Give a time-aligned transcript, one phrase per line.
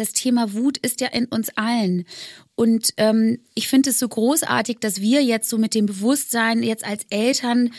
[0.00, 2.04] das Thema Wut ist ja in uns allen.
[2.54, 6.84] Und ähm, ich finde es so großartig, dass wir jetzt so mit dem Bewusstsein jetzt
[6.84, 7.70] als Eltern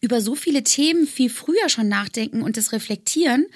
[0.00, 3.46] über so viele Themen viel früher schon nachdenken und das reflektieren.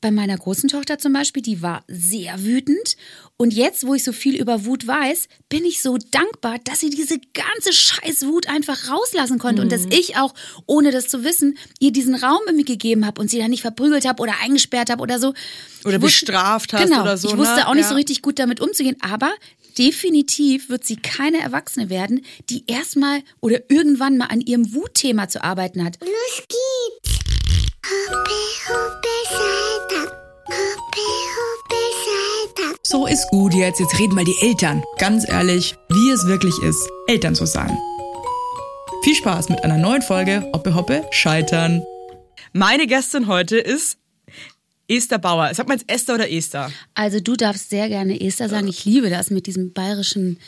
[0.00, 2.96] Bei meiner großen Tochter zum Beispiel, die war sehr wütend.
[3.36, 6.90] Und jetzt, wo ich so viel über Wut weiß, bin ich so dankbar, dass sie
[6.90, 9.60] diese ganze scheiß Wut einfach rauslassen konnte.
[9.60, 9.66] Mhm.
[9.66, 9.92] Und dass mhm.
[9.92, 10.34] ich auch,
[10.66, 14.06] ohne das zu wissen, ihr diesen Raum irgendwie gegeben habe und sie dann nicht verprügelt
[14.06, 15.34] habe oder eingesperrt habe oder so.
[15.84, 17.28] Oder wusste, bestraft hast genau, oder so.
[17.28, 17.68] Ich wusste ne?
[17.68, 17.88] auch nicht ja.
[17.88, 18.96] so richtig gut damit umzugehen.
[19.00, 19.32] Aber
[19.78, 25.42] definitiv wird sie keine Erwachsene werden, die erstmal oder irgendwann mal an ihrem Wutthema zu
[25.42, 25.98] arbeiten hat.
[26.00, 27.17] Los geht's!
[32.82, 33.80] So ist gut jetzt.
[33.80, 34.82] Jetzt reden mal die Eltern.
[34.98, 37.76] Ganz ehrlich, wie es wirklich ist, Eltern zu sein.
[39.02, 41.82] Viel Spaß mit einer neuen Folge Hoppe, hoppe, scheitern.
[42.52, 43.98] Meine Gästin heute ist
[44.88, 45.54] Esther Bauer.
[45.54, 46.72] Sagt man jetzt Esther oder Esther?
[46.94, 48.68] Also du darfst sehr gerne Esther sagen.
[48.68, 50.38] Ich liebe das mit diesem bayerischen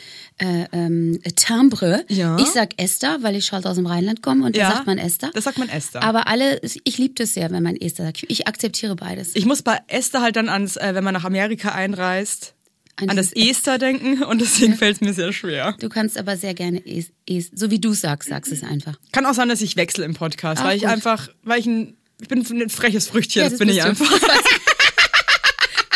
[0.41, 2.03] äh, ähm, Timbre.
[2.07, 2.37] Ja.
[2.39, 4.97] Ich sag Esther, weil ich halt aus dem Rheinland komme und da ja, sagt man
[4.97, 5.29] Esther.
[5.33, 6.01] Das sagt man Esther.
[6.01, 8.25] Aber alle, ich liebe das sehr, wenn man Esther sagt.
[8.27, 9.35] Ich akzeptiere beides.
[9.35, 12.55] Ich muss bei Esther halt dann ans, äh, wenn man nach Amerika einreist,
[12.95, 14.77] an, an das Esther denken und deswegen ja.
[14.77, 15.75] fällt es mir sehr schwer.
[15.79, 18.99] Du kannst aber sehr gerne es, es so wie du sagst, sagst es einfach.
[19.11, 20.91] Kann auch sein, dass ich wechsle im Podcast, Ach, weil ich gut.
[20.91, 24.07] einfach, weil ich ein ich bin ein freches Früchtchen, ja, das, das bin ich einfach.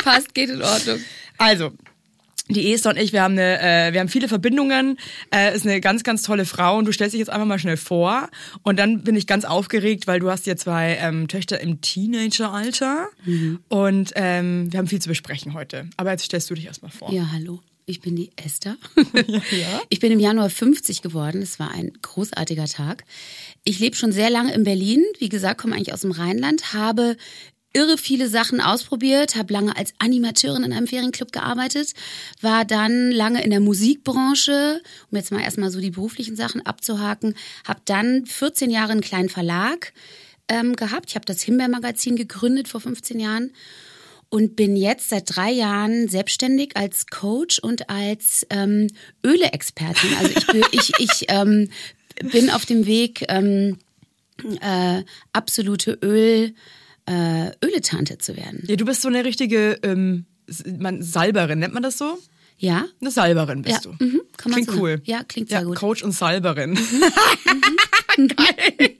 [0.04, 1.00] Passt, geht in Ordnung.
[1.38, 1.72] Also,
[2.48, 4.98] die Esther und ich, wir haben, eine, äh, wir haben viele Verbindungen,
[5.34, 7.78] äh, ist eine ganz, ganz tolle Frau und du stellst dich jetzt einfach mal schnell
[7.78, 8.30] vor
[8.64, 13.08] und dann bin ich ganz aufgeregt, weil du hast ja zwei ähm, Töchter im Teenageralter
[13.26, 13.60] mhm.
[13.70, 15.90] und ähm, wir haben viel zu besprechen heute.
[15.98, 17.12] Aber jetzt stellst du dich erstmal vor.
[17.12, 17.62] Ja, hallo.
[17.88, 18.78] Ich bin die Esther.
[19.28, 19.82] ja, ja.
[19.90, 21.44] Ich bin im Januar 50 geworden.
[21.44, 23.04] Es war ein großartiger Tag.
[23.64, 25.04] Ich lebe schon sehr lange in Berlin.
[25.20, 27.16] Wie gesagt, komme eigentlich aus dem Rheinland, habe
[27.76, 31.94] irre viele Sachen ausprobiert, habe lange als Animateurin in einem Ferienclub gearbeitet,
[32.42, 34.82] war dann lange in der Musikbranche,
[35.12, 39.30] um jetzt mal erstmal so die beruflichen Sachen abzuhaken, habe dann 14 Jahre einen kleinen
[39.30, 39.92] Verlag
[40.48, 41.10] ähm, gehabt.
[41.10, 43.52] Ich habe das Himbeer-Magazin gegründet vor 15 Jahren
[44.30, 48.88] und bin jetzt seit drei Jahren selbstständig als Coach und als ähm,
[49.26, 50.10] Öle-Expertin.
[50.18, 51.70] Also ich, ich, ich ähm,
[52.32, 53.78] bin auf dem Weg, ähm,
[54.62, 55.04] äh,
[55.34, 56.54] absolute Öl,
[57.06, 58.64] äh, Öletante zu werden.
[58.68, 60.26] Ja, du bist so eine richtige ähm,
[60.78, 62.18] man, Salberin, nennt man das so?
[62.58, 62.86] Ja.
[63.02, 63.92] Eine Salberin bist ja.
[63.92, 64.04] du.
[64.04, 65.02] Mhm, klingt so cool.
[65.06, 65.78] Ja, klingt sehr ja, gut.
[65.78, 66.72] Coach und Salberin.
[66.72, 68.28] Mhm.
[68.28, 68.96] Geil.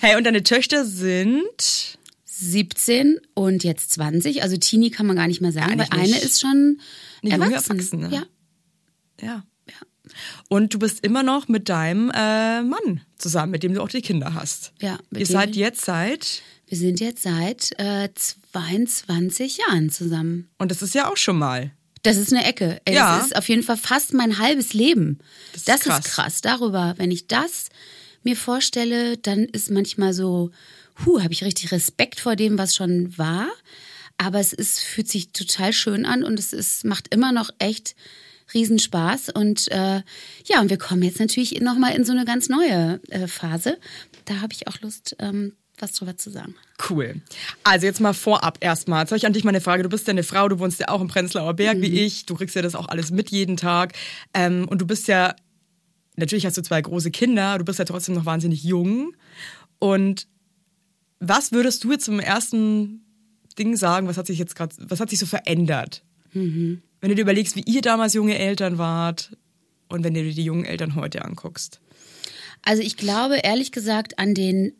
[0.00, 4.42] hey, und deine Töchter sind 17 und jetzt 20.
[4.42, 6.78] Also Teenie kann man gar nicht mehr sagen, weil eine ist schon
[7.22, 7.70] eine erwachsen.
[7.70, 8.10] Erwachsene.
[8.10, 8.26] Ja.
[9.22, 9.44] Ja.
[10.48, 14.02] Und du bist immer noch mit deinem äh, Mann zusammen, mit dem du auch die
[14.02, 14.72] Kinder hast.
[14.80, 14.98] Ja.
[15.10, 16.42] Ihr seid jetzt seit?
[16.66, 18.08] Wir sind jetzt seit äh,
[18.52, 20.48] 22 Jahren zusammen.
[20.58, 21.72] Und das ist ja auch schon mal.
[22.02, 22.80] Das ist eine Ecke.
[22.84, 23.16] Ey, ja.
[23.16, 25.18] Das ist auf jeden Fall fast mein halbes Leben.
[25.52, 26.06] Das, ist, das krass.
[26.06, 26.40] ist krass.
[26.42, 27.68] Darüber, wenn ich das
[28.22, 30.50] mir vorstelle, dann ist manchmal so,
[31.04, 33.48] hu, habe ich richtig Respekt vor dem, was schon war.
[34.18, 37.96] Aber es ist, fühlt sich total schön an und es ist, macht immer noch echt
[38.52, 39.30] Riesenspaß.
[39.30, 40.02] Und äh,
[40.44, 43.78] ja, und wir kommen jetzt natürlich nochmal in so eine ganz neue äh, Phase.
[44.26, 46.54] Da habe ich auch Lust, ähm, was drüber zu sagen.
[46.88, 47.20] Cool.
[47.62, 49.02] Also jetzt mal vorab erstmal.
[49.02, 49.82] Jetzt habe ich an dich mal eine Frage.
[49.82, 51.82] Du bist ja eine Frau, du wohnst ja auch im Prenzlauer Berg mhm.
[51.82, 52.26] wie ich.
[52.26, 53.94] Du kriegst ja das auch alles mit jeden Tag.
[54.34, 55.34] Ähm, und du bist ja,
[56.16, 59.14] natürlich hast du zwei große Kinder, du bist ja trotzdem noch wahnsinnig jung.
[59.78, 60.26] Und
[61.20, 63.04] was würdest du jetzt zum ersten
[63.58, 66.02] Ding sagen, was hat sich jetzt gerade, was hat sich so verändert?
[66.32, 66.82] Mhm.
[67.04, 69.36] Wenn du dir überlegst, wie ihr damals junge Eltern wart
[69.90, 71.82] und wenn du dir die jungen Eltern heute anguckst.
[72.62, 74.72] Also ich glaube ehrlich gesagt an den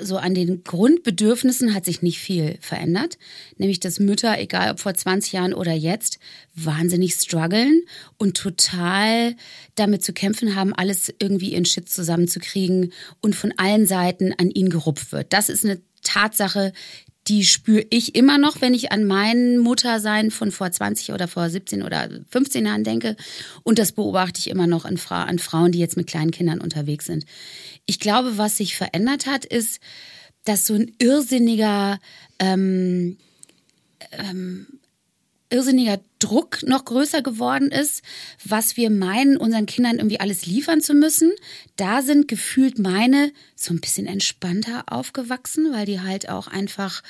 [0.00, 3.16] so an den Grundbedürfnissen hat sich nicht viel verändert.
[3.58, 6.18] Nämlich, dass Mütter, egal ob vor 20 Jahren oder jetzt,
[6.56, 7.84] wahnsinnig strugglen
[8.16, 9.36] und total
[9.76, 14.70] damit zu kämpfen haben, alles irgendwie in Shit zusammenzukriegen und von allen Seiten an ihnen
[14.70, 15.32] gerupft wird.
[15.32, 16.72] Das ist eine Tatsache,
[17.28, 21.48] die spüre ich immer noch, wenn ich an mein Muttersein von vor 20 oder vor
[21.48, 23.16] 17 oder 15 Jahren denke.
[23.62, 26.60] Und das beobachte ich immer noch an, Fra an Frauen, die jetzt mit kleinen Kindern
[26.60, 27.26] unterwegs sind.
[27.86, 29.80] Ich glaube, was sich verändert hat, ist,
[30.44, 31.98] dass so ein irrsinniger
[32.38, 33.18] ähm,
[34.12, 34.66] ähm,
[35.50, 38.02] irrsinniger Druck noch größer geworden ist,
[38.44, 41.32] was wir meinen, unseren Kindern irgendwie alles liefern zu müssen.
[41.76, 47.02] Da sind gefühlt meine so ein bisschen entspannter aufgewachsen, weil die halt auch einfach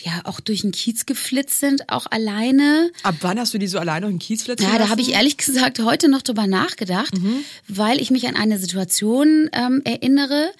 [0.00, 2.90] ja auch durch den Kiez geflitzt sind, auch alleine.
[3.02, 5.12] Ab wann hast du die so alleine durch den Kiez flitzen Ja, da habe ich
[5.12, 7.44] ehrlich gesagt heute noch drüber nachgedacht, mhm.
[7.68, 10.52] weil ich mich an eine Situation ähm, erinnere.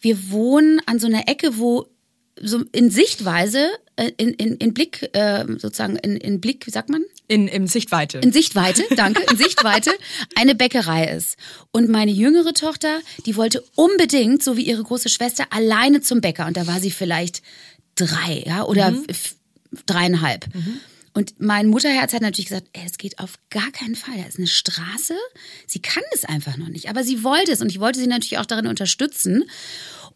[0.00, 1.86] Wir wohnen an so einer Ecke, wo
[2.40, 6.88] so in Sichtweise, äh, in, in, in Blick, äh, sozusagen in, in Blick, wie sagt
[6.88, 7.04] man?
[7.28, 8.18] In, in Sichtweite.
[8.18, 9.92] In Sichtweite, danke, in Sichtweite
[10.36, 11.36] eine Bäckerei ist.
[11.70, 16.46] Und meine jüngere Tochter, die wollte unbedingt, so wie ihre große Schwester, alleine zum Bäcker.
[16.46, 17.42] Und da war sie vielleicht
[17.94, 19.06] drei, ja, oder mhm.
[19.86, 20.52] dreieinhalb.
[20.54, 20.80] Mhm.
[21.16, 24.16] Und mein Mutterherz hat natürlich gesagt, ey, es geht auf gar keinen Fall.
[24.18, 25.14] Da ist eine Straße.
[25.64, 26.88] Sie kann es einfach noch nicht.
[26.88, 29.44] Aber sie wollte es und ich wollte sie natürlich auch darin unterstützen.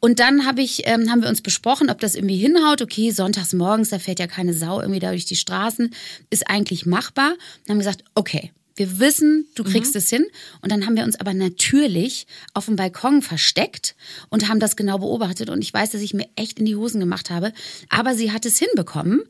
[0.00, 2.82] Und dann hab ich, ähm, haben wir uns besprochen, ob das irgendwie hinhaut.
[2.82, 5.92] Okay, sonntags morgens, da fährt ja keine Sau irgendwie da durch die Straßen.
[6.30, 7.30] Ist eigentlich machbar.
[7.66, 9.98] Dann haben wir gesagt, okay, wir wissen, du kriegst mhm.
[9.98, 10.26] es hin.
[10.62, 13.96] Und dann haben wir uns aber natürlich auf dem Balkon versteckt
[14.28, 15.50] und haben das genau beobachtet.
[15.50, 17.52] Und ich weiß, dass ich mir echt in die Hosen gemacht habe.
[17.88, 19.24] Aber sie hat es hinbekommen.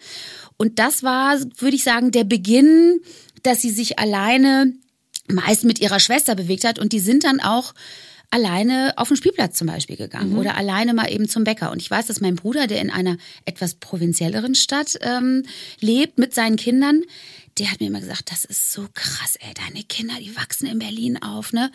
[0.58, 3.00] Und das war, würde ich sagen, der Beginn,
[3.42, 4.74] dass sie sich alleine
[5.28, 6.78] meist mit ihrer Schwester bewegt hat.
[6.78, 7.74] Und die sind dann auch
[8.30, 10.38] alleine auf den Spielplatz zum Beispiel gegangen mhm.
[10.38, 11.70] oder alleine mal eben zum Bäcker.
[11.70, 15.44] Und ich weiß, dass mein Bruder, der in einer etwas provinzielleren Stadt ähm,
[15.80, 17.02] lebt mit seinen Kindern,
[17.58, 20.78] der hat mir immer gesagt, das ist so krass, ey, deine Kinder, die wachsen in
[20.78, 21.72] Berlin auf, ne?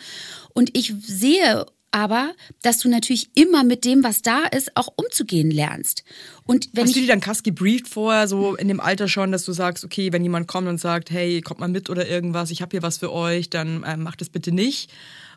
[0.54, 5.50] Und ich sehe aber, dass du natürlich immer mit dem, was da ist, auch umzugehen
[5.50, 6.02] lernst.
[6.44, 9.44] Und wenn Hast du die dann krass gebrieft vorher, so in dem Alter schon, dass
[9.44, 12.62] du sagst, okay, wenn jemand kommt und sagt, hey, kommt mal mit oder irgendwas, ich
[12.62, 14.90] habe hier was für euch, dann äh, macht das bitte nicht.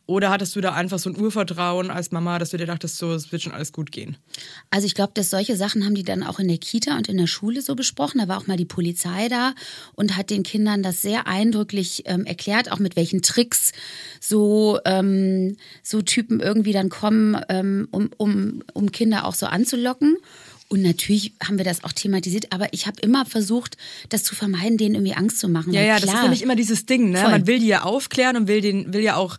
[0.08, 3.14] Oder hattest du da einfach so ein Urvertrauen als Mama, dass du dir dachtest, so,
[3.14, 4.16] es wird schon alles gut gehen?
[4.72, 7.18] Also ich glaube, dass solche Sachen haben die dann auch in der Kita und in
[7.18, 8.20] der Schule so besprochen.
[8.20, 9.54] Da war auch mal die Polizei da
[9.96, 13.74] und hat den Kindern das sehr eindrücklich ähm, erklärt, auch mit welchen Tricks
[14.22, 20.16] so, ähm, so Typen irgendwie dann kommen, ähm, um, um, um Kinder auch so anzulocken.
[20.70, 23.76] Und natürlich haben wir das auch thematisiert, aber ich habe immer versucht,
[24.08, 25.74] das zu vermeiden, denen irgendwie Angst zu machen.
[25.74, 27.20] Ja, ja, klar, das ist nämlich immer dieses Ding, ne?
[27.20, 27.32] Voll.
[27.32, 29.38] Man will die ja aufklären und will den, will ja auch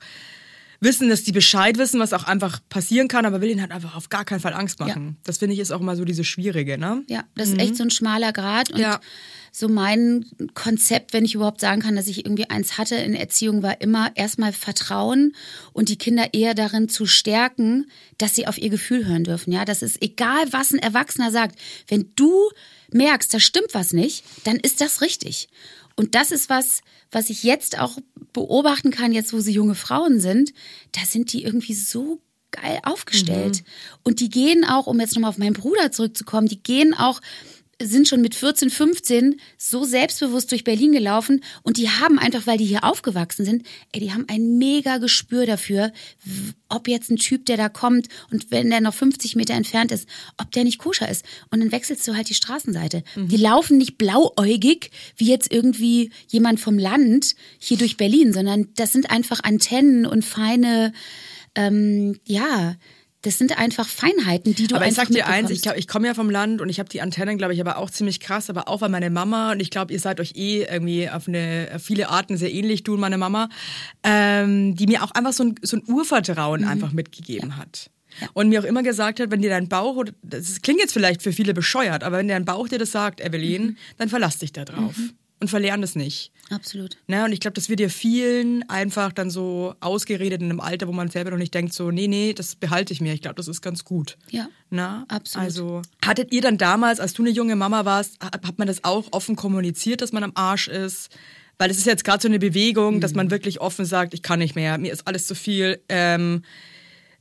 [0.80, 3.96] wissen, dass die Bescheid wissen, was auch einfach passieren kann, aber will ihnen halt einfach
[3.96, 5.06] auf gar keinen Fall Angst machen.
[5.08, 5.22] Ja.
[5.24, 7.02] Das finde ich ist auch immer so diese Schwierige, ne?
[7.08, 7.56] Ja, das mhm.
[7.56, 9.00] ist echt so ein schmaler Grad und ja.
[9.50, 13.62] so mein Konzept, wenn ich überhaupt sagen kann, dass ich irgendwie eins hatte in Erziehung,
[13.62, 15.34] war immer erstmal Vertrauen
[15.72, 19.52] und die Kinder eher darin zu stärken, dass sie auf ihr Gefühl hören dürfen.
[19.52, 21.58] Ja, das ist egal, was ein Erwachsener sagt.
[21.88, 22.50] Wenn du
[22.92, 25.48] merkst, da stimmt was nicht, dann ist das richtig.
[25.98, 27.98] Und das ist was, was ich jetzt auch
[28.32, 30.52] beobachten kann, jetzt wo sie junge Frauen sind,
[30.92, 32.20] da sind die irgendwie so
[32.52, 33.62] geil aufgestellt.
[33.62, 34.00] Mhm.
[34.04, 37.20] Und die gehen auch, um jetzt nochmal auf meinen Bruder zurückzukommen, die gehen auch
[37.80, 42.58] sind schon mit 14, 15 so selbstbewusst durch Berlin gelaufen und die haben einfach, weil
[42.58, 45.92] die hier aufgewachsen sind, ey, die haben ein mega Gespür dafür,
[46.68, 50.08] ob jetzt ein Typ, der da kommt und wenn der noch 50 Meter entfernt ist,
[50.38, 51.24] ob der nicht koscher ist.
[51.50, 53.04] Und dann wechselst du halt die Straßenseite.
[53.14, 53.28] Mhm.
[53.28, 58.92] Die laufen nicht blauäugig, wie jetzt irgendwie jemand vom Land hier durch Berlin, sondern das
[58.92, 60.92] sind einfach Antennen und feine,
[61.54, 62.76] ähm, ja,
[63.22, 65.88] das sind einfach Feinheiten, die du aber einfach Aber ich sag dir eins, ich, ich
[65.88, 68.48] komme ja vom Land und ich habe die Antennen, glaube ich, aber auch ziemlich krass,
[68.48, 71.68] aber auch weil meine Mama, und ich glaube, ihr seid euch eh irgendwie auf eine
[71.74, 73.48] auf viele Arten sehr ähnlich, du und meine Mama,
[74.04, 76.68] ähm, die mir auch einfach so ein, so ein Urvertrauen mhm.
[76.68, 77.56] einfach mitgegeben ja.
[77.56, 77.90] hat.
[78.20, 78.28] Ja.
[78.34, 81.32] Und mir auch immer gesagt hat, wenn dir dein Bauch, das klingt jetzt vielleicht für
[81.32, 83.76] viele bescheuert, aber wenn dein Bauch dir das sagt, Evelyn, mhm.
[83.96, 84.96] dann verlass dich da drauf.
[84.96, 86.32] Mhm und verlernen es nicht.
[86.50, 86.96] Absolut.
[87.06, 87.24] Ne?
[87.24, 90.92] Und ich glaube, das wird dir vielen einfach dann so ausgeredet in einem Alter, wo
[90.92, 93.12] man selber noch nicht denkt, so, nee, nee, das behalte ich mir.
[93.12, 94.16] Ich glaube, das ist ganz gut.
[94.30, 94.48] Ja.
[94.70, 95.04] Na?
[95.08, 95.44] Absolut.
[95.44, 99.08] Also, hattet ihr dann damals, als du eine junge Mama warst, hat man das auch
[99.12, 101.10] offen kommuniziert, dass man am Arsch ist?
[101.58, 103.00] Weil es ist jetzt gerade so eine Bewegung, mhm.
[103.00, 105.80] dass man wirklich offen sagt, ich kann nicht mehr, mir ist alles zu viel.
[105.88, 106.42] Ähm,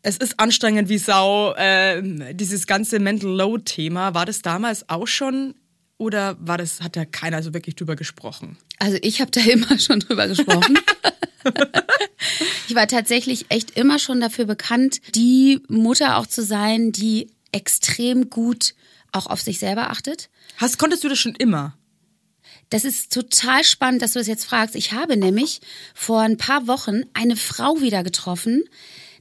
[0.04, 1.54] es ist anstrengend wie Sau.
[1.56, 5.56] Äh, dieses ganze Mental Load-Thema, war das damals auch schon
[5.98, 8.58] oder war das, hat da keiner so wirklich drüber gesprochen?
[8.80, 10.78] Also ich habe da immer schon drüber gesprochen.
[12.68, 18.30] ich war tatsächlich echt immer schon dafür bekannt, die Mutter auch zu sein, die extrem
[18.30, 18.76] gut
[19.12, 20.30] auch auf sich selber achtet.
[20.58, 21.78] Hast, konntest du das schon immer?
[22.70, 24.76] Das ist total spannend, dass du das jetzt fragst.
[24.76, 25.62] Ich habe nämlich
[25.94, 28.64] vor ein paar Wochen eine Frau wieder getroffen,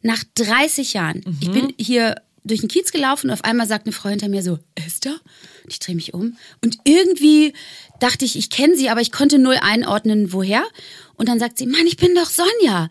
[0.02, 1.22] nach 30 Jahren.
[1.24, 1.38] Mhm.
[1.40, 4.42] Ich bin hier durch den Kiez gelaufen und auf einmal sagt eine Frau hinter mir
[4.42, 5.18] so, Esther?
[5.64, 6.36] Und ich drehe mich um.
[6.62, 7.52] Und irgendwie
[8.00, 10.64] dachte ich, ich kenne sie, aber ich konnte null einordnen, woher.
[11.16, 12.88] Und dann sagt sie, Mann, ich bin doch Sonja.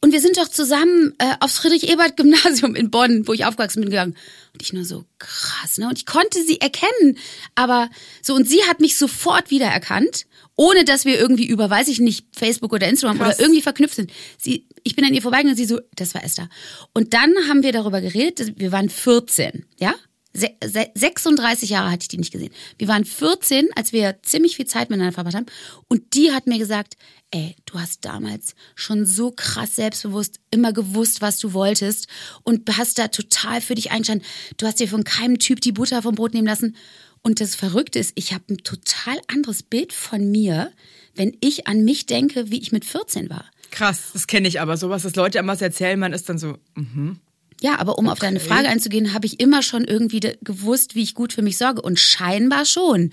[0.00, 4.16] Und wir sind doch zusammen äh, aufs Friedrich-Ebert-Gymnasium in Bonn, wo ich aufgewachsen bin, gegangen.
[4.52, 5.88] Und ich nur so, krass, ne?
[5.88, 7.18] Und ich konnte sie erkennen.
[7.56, 7.90] Aber
[8.22, 10.26] so, und sie hat mich sofort wiedererkannt
[10.58, 13.36] ohne dass wir irgendwie über, weiß ich nicht, Facebook oder Instagram Krass.
[13.36, 14.10] oder irgendwie verknüpft sind.
[14.36, 16.48] Sie, ich bin an ihr vorbeigegangen und sie so, das war Esther.
[16.92, 19.94] Und dann haben wir darüber geredet, wir waren 14, ja?
[20.34, 20.50] Se
[20.94, 22.52] 36 Jahre hatte ich die nicht gesehen.
[22.76, 25.46] Wir waren 14, als wir ziemlich viel Zeit miteinander verbracht haben.
[25.88, 26.96] Und die hat mir gesagt,
[27.30, 32.08] ey, du hast damals schon so krass selbstbewusst immer gewusst, was du wolltest
[32.42, 34.26] und hast da total für dich eingestanden.
[34.58, 36.76] Du hast dir von keinem Typ die Butter vom Brot nehmen lassen.
[37.22, 40.72] Und das Verrückte ist, ich habe ein total anderes Bild von mir,
[41.14, 43.44] wenn ich an mich denke, wie ich mit 14 war.
[43.70, 44.76] Krass, das kenne ich aber.
[44.76, 47.18] Sowas, dass Leute immer erzählen, man ist dann so, mhm.
[47.60, 48.12] Ja, aber um okay.
[48.12, 51.58] auf deine Frage einzugehen, habe ich immer schon irgendwie gewusst, wie ich gut für mich
[51.58, 51.82] sorge.
[51.82, 53.12] Und scheinbar schon.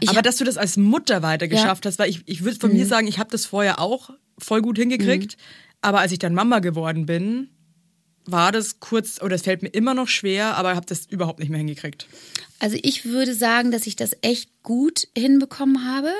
[0.00, 1.90] Ich aber dass du das als Mutter weiter geschafft ja.
[1.90, 2.76] hast, weil ich, ich würde von mhm.
[2.76, 5.36] mir sagen, ich habe das vorher auch voll gut hingekriegt.
[5.36, 5.42] Mhm.
[5.80, 7.48] Aber als ich dann Mama geworden bin,
[8.26, 11.38] war das kurz, oder es fällt mir immer noch schwer, aber ich habe das überhaupt
[11.38, 12.06] nicht mehr hingekriegt.
[12.58, 16.12] Also ich würde sagen, dass ich das echt gut hinbekommen habe.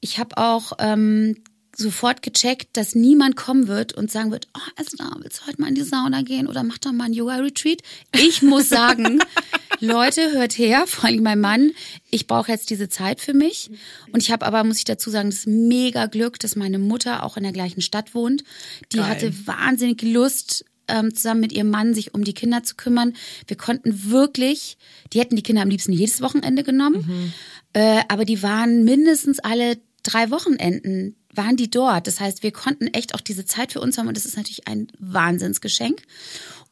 [0.00, 1.36] Ich habe auch ähm,
[1.74, 5.68] sofort gecheckt, dass niemand kommen wird und sagen wird, oh Esther, willst du heute mal
[5.68, 7.82] in die Sauna gehen oder mach doch mal ein Yoga-Retreat?
[8.14, 9.20] Ich muss sagen,
[9.80, 11.70] Leute, hört her, vor allem mein Mann,
[12.10, 13.70] ich brauche jetzt diese Zeit für mich.
[14.12, 17.36] Und ich habe aber, muss ich dazu sagen, das mega Glück, dass meine Mutter auch
[17.36, 18.44] in der gleichen Stadt wohnt.
[18.92, 19.06] Die Geil.
[19.08, 23.14] hatte wahnsinnig Lust, ähm, zusammen mit ihrem Mann sich um die Kinder zu kümmern.
[23.46, 24.76] Wir konnten wirklich,
[25.12, 27.32] die hätten die Kinder am liebsten jedes Wochenende genommen, mhm.
[27.72, 32.06] äh, aber die waren mindestens alle drei Wochenenden waren die dort.
[32.06, 34.68] Das heißt, wir konnten echt auch diese Zeit für uns haben und das ist natürlich
[34.68, 36.02] ein Wahnsinnsgeschenk.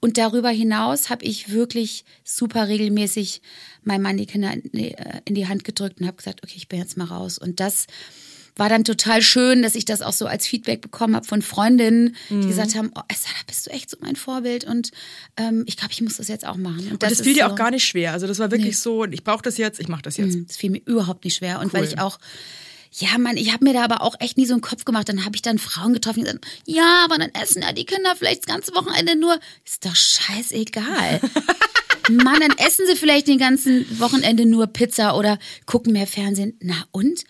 [0.01, 3.43] Und darüber hinaus habe ich wirklich super regelmäßig
[3.83, 6.97] meinem Mann die Kinder in die Hand gedrückt und habe gesagt, okay, ich bin jetzt
[6.97, 7.39] mal raus.
[7.39, 7.87] Und das
[8.57, 12.17] war dann total schön, dass ich das auch so als Feedback bekommen habe von Freundinnen,
[12.29, 12.49] die mhm.
[12.49, 14.91] gesagt haben, oh Esther, da bist du echt so mein Vorbild und
[15.37, 16.81] ähm, ich glaube, ich muss das jetzt auch machen.
[16.87, 18.13] Und, und das, das fiel dir so, auch gar nicht schwer.
[18.13, 18.81] Also das war wirklich nee.
[18.81, 20.35] so, ich brauche das jetzt, ich mache das jetzt.
[20.35, 21.61] Mhm, das fiel mir überhaupt nicht schwer.
[21.61, 21.81] Und cool.
[21.81, 22.19] weil ich auch
[22.93, 25.09] ja, Mann, ich habe mir da aber auch echt nie so einen Kopf gemacht.
[25.09, 28.17] Dann habe ich dann Frauen getroffen, die gesagt, ja, aber dann essen ja die Kinder
[28.17, 29.39] vielleicht das ganze Wochenende nur.
[29.65, 31.21] Ist doch scheißegal.
[32.11, 36.57] Mann, dann essen sie vielleicht den ganzen Wochenende nur Pizza oder gucken mehr Fernsehen.
[36.61, 37.23] Na und?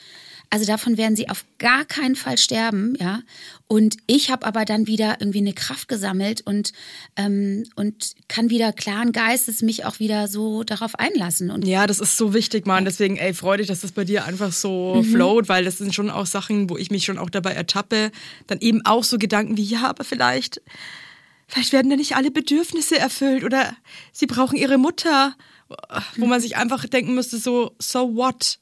[0.52, 3.22] Also davon werden sie auf gar keinen Fall sterben, ja.
[3.68, 6.72] Und ich habe aber dann wieder irgendwie eine Kraft gesammelt und
[7.14, 11.52] ähm, und kann wieder klaren Geistes mich auch wieder so darauf einlassen.
[11.52, 12.84] Und ja, das ist so wichtig, Mann.
[12.84, 15.04] Deswegen, ey, freu dich, dass das bei dir einfach so mhm.
[15.04, 18.10] float, weil das sind schon auch Sachen, wo ich mich schon auch dabei ertappe.
[18.48, 20.60] Dann eben auch so Gedanken wie, ja, aber vielleicht,
[21.46, 23.76] vielleicht werden da nicht alle Bedürfnisse erfüllt oder
[24.10, 25.36] sie brauchen ihre Mutter,
[26.16, 28.58] wo man sich einfach denken müsste, so, so what?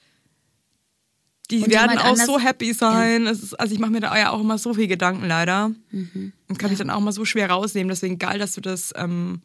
[1.50, 3.24] Die und werden auch so happy sein.
[3.24, 3.30] Ja.
[3.30, 5.70] Ist, also ich mache mir da ja auch immer so viel Gedanken leider.
[5.90, 6.32] Mhm.
[6.48, 6.70] Und kann ja.
[6.70, 7.88] mich dann auch mal so schwer rausnehmen.
[7.88, 9.40] Deswegen geil, dass du das ähm,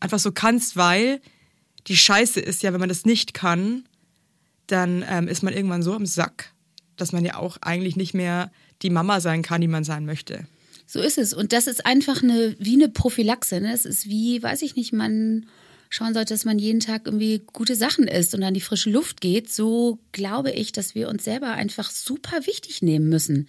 [0.00, 1.20] einfach so kannst, weil
[1.86, 3.84] die Scheiße ist ja, wenn man das nicht kann,
[4.66, 6.52] dann ähm, ist man irgendwann so am Sack,
[6.96, 8.50] dass man ja auch eigentlich nicht mehr
[8.82, 10.46] die Mama sein kann, die man sein möchte.
[10.86, 11.32] So ist es.
[11.32, 13.60] Und das ist einfach eine, wie eine Prophylaxe.
[13.60, 13.72] Ne?
[13.72, 15.46] Es ist wie, weiß ich nicht, man
[15.94, 19.20] schauen sollte, dass man jeden Tag irgendwie gute Sachen isst und an die frische Luft
[19.20, 23.48] geht, so glaube ich, dass wir uns selber einfach super wichtig nehmen müssen,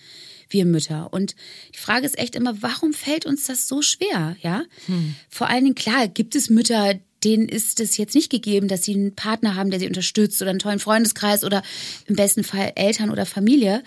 [0.50, 1.12] wir Mütter.
[1.12, 1.36] Und
[1.74, 4.36] die Frage ist echt immer, warum fällt uns das so schwer?
[4.44, 5.16] Ja, hm.
[5.28, 8.94] vor allen Dingen klar gibt es Mütter, denen ist es jetzt nicht gegeben, dass sie
[8.94, 11.64] einen Partner haben, der sie unterstützt oder einen tollen Freundeskreis oder
[12.06, 13.82] im besten Fall Eltern oder Familie.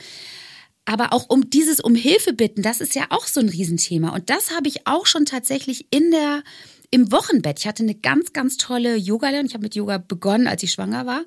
[0.85, 4.09] Aber auch um dieses um Hilfe bitten, das ist ja auch so ein Riesenthema.
[4.09, 6.43] Und das habe ich auch schon tatsächlich in der
[6.91, 7.59] im Wochenbett.
[7.59, 9.47] Ich hatte eine ganz, ganz tolle Yoga-Lehrerin.
[9.47, 11.25] Ich habe mit Yoga begonnen, als ich schwanger war.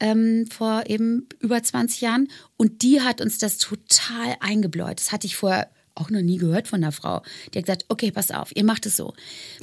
[0.00, 2.28] Ähm, vor eben über 20 Jahren.
[2.56, 4.98] Und die hat uns das total eingebläut.
[4.98, 5.70] Das hatte ich vorher
[6.00, 7.22] auch noch nie gehört von einer Frau.
[7.52, 9.14] Die hat gesagt, okay, pass auf, ihr macht es so.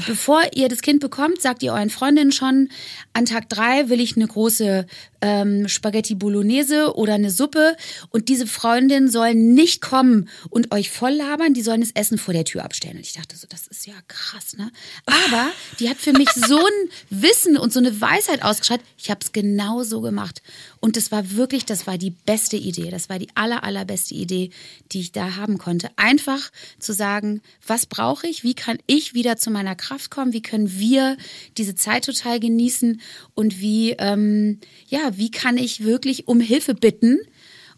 [0.06, 2.70] Bevor ihr das Kind bekommt, sagt ihr euren Freundinnen schon,
[3.14, 4.86] an Tag drei will ich eine große
[5.22, 7.76] ähm, Spaghetti Bolognese oder eine Suppe
[8.10, 12.34] und diese Freundinnen sollen nicht kommen und euch voll labern, die sollen das Essen vor
[12.34, 12.98] der Tür abstellen.
[12.98, 14.72] Und ich dachte so, das ist ja krass, ne?
[15.06, 15.48] Aber
[15.80, 18.86] die hat für mich so ein Wissen und so eine Weisheit ausgeschaltet.
[18.98, 20.42] Ich habe es genau so gemacht.
[20.80, 22.90] Und das war wirklich, das war die beste Idee.
[22.90, 24.52] Das war die aller, allerbeste Idee,
[24.92, 25.90] die ich da haben konnte.
[25.96, 28.44] Einfach zu sagen, was brauche ich?
[28.44, 30.34] Wie kann ich wieder zu meiner Kraft kommen?
[30.34, 31.18] Wie können wir
[31.58, 33.02] diese Zeit total genießen?
[33.34, 37.20] Und wie, ähm, ja, wie kann ich wirklich um Hilfe bitten,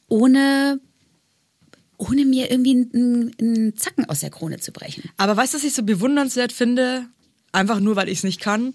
[0.08, 0.80] ohne
[2.00, 5.10] ohne mir irgendwie einen, einen Zacken aus der Krone zu brechen.
[5.18, 7.08] Aber weißt du, was ich so bewundernswert finde?
[7.52, 8.74] Einfach nur, weil ich es nicht kann.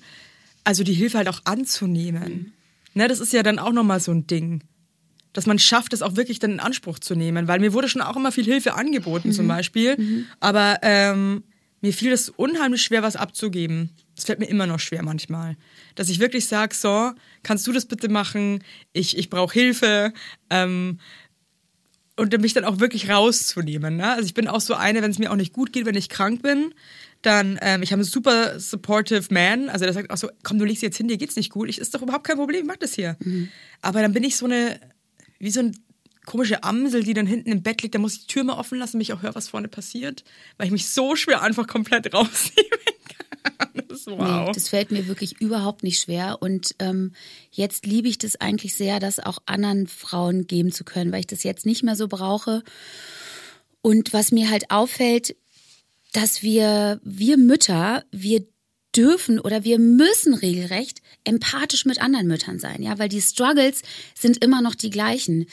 [0.63, 2.23] Also die Hilfe halt auch anzunehmen.
[2.23, 2.53] Mhm.
[2.95, 4.63] Ne, das ist ja dann auch nochmal so ein Ding.
[5.33, 7.49] Dass man schafft, das auch wirklich dann in Anspruch zu nehmen.
[7.49, 9.33] Weil mir wurde schon auch immer viel Hilfe angeboten, mhm.
[9.33, 9.97] zum Beispiel.
[9.99, 10.27] Mhm.
[10.39, 11.43] Aber ähm,
[11.81, 13.91] mir fiel es unheimlich schwer, was abzugeben.
[14.15, 15.57] Das fällt mir immer noch schwer manchmal.
[15.97, 18.63] Dass ich wirklich sage, so, kannst du das bitte machen?
[18.93, 20.13] Ich, ich brauche Hilfe.
[20.51, 20.99] Ähm,
[22.17, 23.97] und mich dann auch wirklich rauszunehmen.
[23.97, 24.13] Ne?
[24.13, 26.09] Also ich bin auch so eine, wenn es mir auch nicht gut geht, wenn ich
[26.09, 26.73] krank bin,
[27.25, 30.67] Dann, ähm, ich habe einen super supportive Man, also der sagt auch so, komm, du
[30.67, 31.71] legst jetzt hin, dir geht's nicht gut.
[31.71, 33.17] Ich, ist doch überhaupt kein Problem, mach das hier.
[33.21, 33.49] Mhm.
[33.81, 34.79] Aber dann bin ich so eine,
[35.39, 35.75] wie so ein
[36.27, 38.79] komische Amsel, die dann hinten im Bett liegt, da muss ich die Tür mal offen
[38.79, 40.23] lassen, damit ich auch höre, was vorne passiert,
[40.59, 42.71] weil ich mich so schwer einfach komplett rausnehmen
[43.49, 43.69] kann.
[43.89, 44.19] Das, wow.
[44.19, 47.13] nee, das fällt mir wirklich überhaupt nicht schwer und ähm,
[47.51, 51.27] jetzt liebe ich das eigentlich sehr, das auch anderen Frauen geben zu können, weil ich
[51.27, 52.63] das jetzt nicht mehr so brauche.
[53.81, 55.37] Und was mir halt auffällt,
[56.15, 58.47] dass wir, wir Mütter, wir
[58.97, 63.83] dürfen oder wir müssen regelrecht empathisch mit anderen Müttern sein, ja, weil die Struggles
[64.15, 65.47] sind immer noch die gleichen.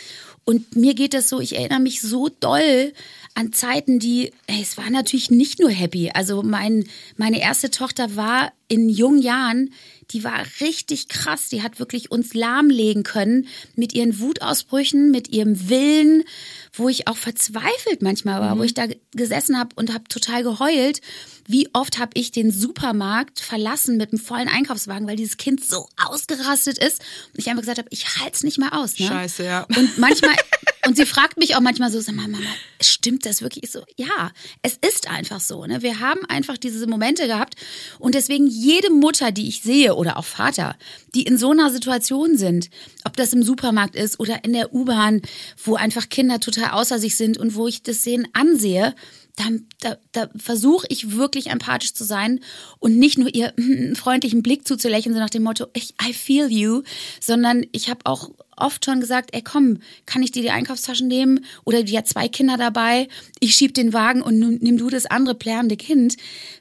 [0.45, 2.93] Und mir geht das so, ich erinnere mich so doll
[3.33, 6.11] an Zeiten, die, ey, es war natürlich nicht nur happy.
[6.13, 6.85] Also mein,
[7.17, 9.73] meine erste Tochter war in jungen Jahren,
[10.11, 11.49] die war richtig krass.
[11.49, 16.23] Die hat wirklich uns lahmlegen können mit ihren Wutausbrüchen, mit ihrem Willen,
[16.71, 18.59] wo ich auch verzweifelt manchmal war, mhm.
[18.59, 21.01] wo ich da gesessen habe und habe total geheult.
[21.47, 25.89] Wie oft habe ich den Supermarkt verlassen mit einem vollen Einkaufswagen, weil dieses Kind so
[25.97, 27.01] ausgerastet ist
[27.33, 28.97] und ich einfach gesagt habe, ich halte es nicht mehr aus.
[28.99, 29.07] Ne?
[29.07, 29.67] Scheiße, ja.
[29.75, 30.33] Und manchmal
[30.87, 32.47] und sie fragt mich auch manchmal so, sag mal, Mama,
[32.81, 33.65] stimmt das wirklich?
[33.65, 35.65] Ich so, ja, es ist einfach so.
[35.65, 35.81] Ne?
[35.81, 37.55] Wir haben einfach diese Momente gehabt
[37.99, 40.75] und deswegen jede Mutter, die ich sehe oder auch Vater,
[41.15, 42.69] die in so einer Situation sind,
[43.03, 45.21] ob das im Supermarkt ist oder in der U-Bahn,
[45.63, 48.93] wo einfach Kinder total außer sich sind und wo ich das Sehen ansehe,
[49.35, 49.45] da,
[49.79, 52.41] da, da versuche ich wirklich empathisch zu sein
[52.79, 56.51] und nicht nur ihr einen freundlichen Blick zuzulächeln, so nach dem Motto, ich, I feel
[56.51, 56.83] you,
[57.19, 61.45] sondern ich habe auch oft schon gesagt, ey komm, kann ich dir die Einkaufstaschen nehmen?
[61.63, 63.07] Oder die hat zwei Kinder dabei,
[63.39, 66.17] ich schieb den Wagen und nimm du das andere plärrende Kind,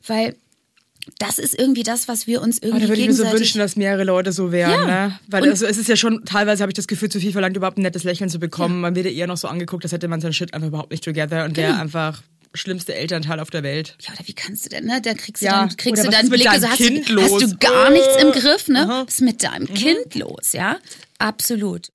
[0.07, 0.37] weil
[1.19, 2.79] das ist irgendwie das, was wir uns irgendwie.
[2.79, 5.09] Oh, da würde ich mir so wünschen, dass mehrere Leute so wären, ja.
[5.09, 5.21] ne?
[5.29, 7.79] Weil also, es ist ja schon, teilweise habe ich das Gefühl, zu viel verlangt, überhaupt
[7.79, 8.77] ein nettes Lächeln zu bekommen.
[8.77, 8.81] Ja.
[8.81, 11.05] Man wird ja eher noch so angeguckt, als hätte man sein Shit einfach überhaupt nicht
[11.05, 11.69] together und genau.
[11.69, 12.23] der einfach
[12.55, 13.97] schlimmste Elternteil auf der Welt.
[14.01, 15.01] Ja, oder wie kannst du denn, ne?
[15.01, 17.57] Da kriegst du ja, dann, kriegst du dann Blicke, so hast, kind du, hast du
[17.59, 18.81] gar nichts im Griff, ne?
[18.81, 19.05] Aha.
[19.07, 19.75] Was ist mit deinem mhm.
[19.75, 20.79] Kind los, ja?
[21.19, 21.89] Absolut.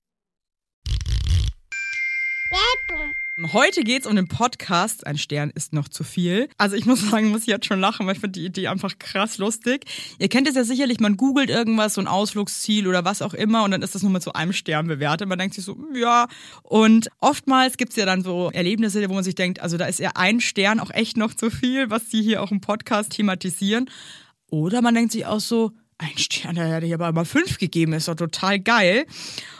[3.42, 5.06] Heute geht es um den Podcast.
[5.06, 6.48] Ein Stern ist noch zu viel.
[6.56, 8.98] Also ich muss sagen, muss ich jetzt schon lachen, weil ich finde die Idee einfach
[8.98, 9.84] krass lustig.
[10.18, 13.64] Ihr kennt es ja sicherlich, man googelt irgendwas, so ein Ausflugsziel oder was auch immer
[13.64, 15.28] und dann ist das nur mit so einem Stern bewertet.
[15.28, 16.28] Man denkt sich so, ja.
[16.62, 20.00] Und oftmals gibt es ja dann so Erlebnisse, wo man sich denkt, also da ist
[20.00, 23.90] ja ein Stern auch echt noch zu viel, was sie hier auch im Podcast thematisieren.
[24.48, 27.94] Oder man denkt sich auch so, ein Stern, der hätte ich aber immer fünf gegeben,
[27.94, 29.06] ist doch total geil.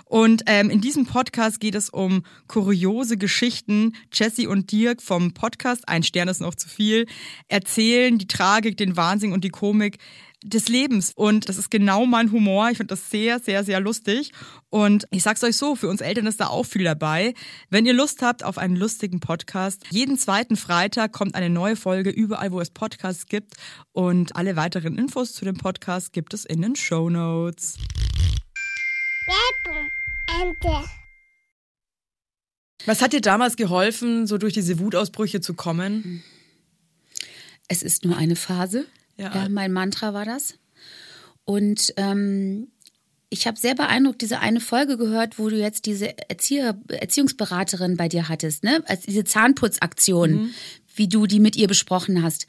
[0.09, 3.97] Und ähm, in diesem Podcast geht es um kuriose Geschichten.
[4.12, 7.07] Jesse und Dirk vom Podcast Ein Stern ist noch zu viel
[7.49, 9.99] erzählen die Tragik, den Wahnsinn und die Komik
[10.45, 11.12] des Lebens.
[11.14, 12.71] Und das ist genau mein Humor.
[12.71, 14.33] Ich finde das sehr, sehr, sehr lustig.
[14.71, 17.35] Und ich sag's euch so, für uns Eltern ist da auch viel dabei.
[17.69, 22.11] Wenn ihr Lust habt auf einen lustigen Podcast, jeden zweiten Freitag kommt eine neue Folge
[22.11, 23.55] überall, wo es Podcasts gibt.
[23.92, 27.77] Und alle weiteren Infos zu dem Podcast gibt es in den Show Notes.
[30.41, 30.85] Ente.
[32.85, 36.23] Was hat dir damals geholfen, so durch diese Wutausbrüche zu kommen?
[37.69, 38.87] Es ist nur eine Phase.
[39.17, 39.35] Ja.
[39.35, 40.55] ja mein Mantra war das.
[41.45, 42.69] Und ähm,
[43.29, 48.09] ich habe sehr beeindruckt diese eine Folge gehört, wo du jetzt diese Erzieher, Erziehungsberaterin bei
[48.09, 48.83] dir hattest, ne?
[48.87, 50.51] Als diese Zahnputzaktion, mhm.
[50.95, 52.47] wie du die mit ihr besprochen hast.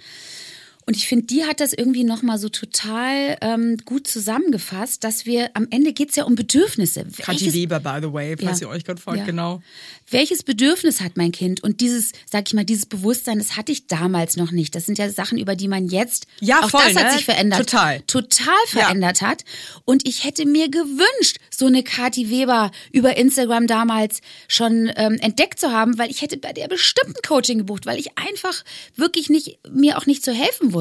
[0.89, 5.49] Und ich finde, die hat das irgendwie nochmal so total ähm, gut zusammengefasst, dass wir
[5.53, 7.05] am Ende geht's ja um Bedürfnisse.
[7.17, 8.67] Kathi Weber, by the way, falls ja.
[8.67, 9.25] ihr euch gerade fragt, ja.
[9.25, 9.61] genau.
[10.09, 11.61] Welches Bedürfnis hat mein Kind?
[11.61, 14.75] Und dieses, sag ich mal, dieses Bewusstsein, das hatte ich damals noch nicht.
[14.75, 17.03] Das sind ja Sachen, über die man jetzt, ja, auch voll, das ne?
[17.03, 17.59] hat sich verändert.
[17.59, 17.99] Total.
[18.07, 19.27] Total verändert ja.
[19.27, 19.43] hat.
[19.83, 25.59] Und ich hätte mir gewünscht, so eine Kathi Weber über Instagram damals schon ähm, entdeckt
[25.59, 28.63] zu haben, weil ich hätte bei der bestimmten Coaching gebucht, weil ich einfach
[28.95, 30.76] wirklich nicht, mir auch nicht zu helfen wusste.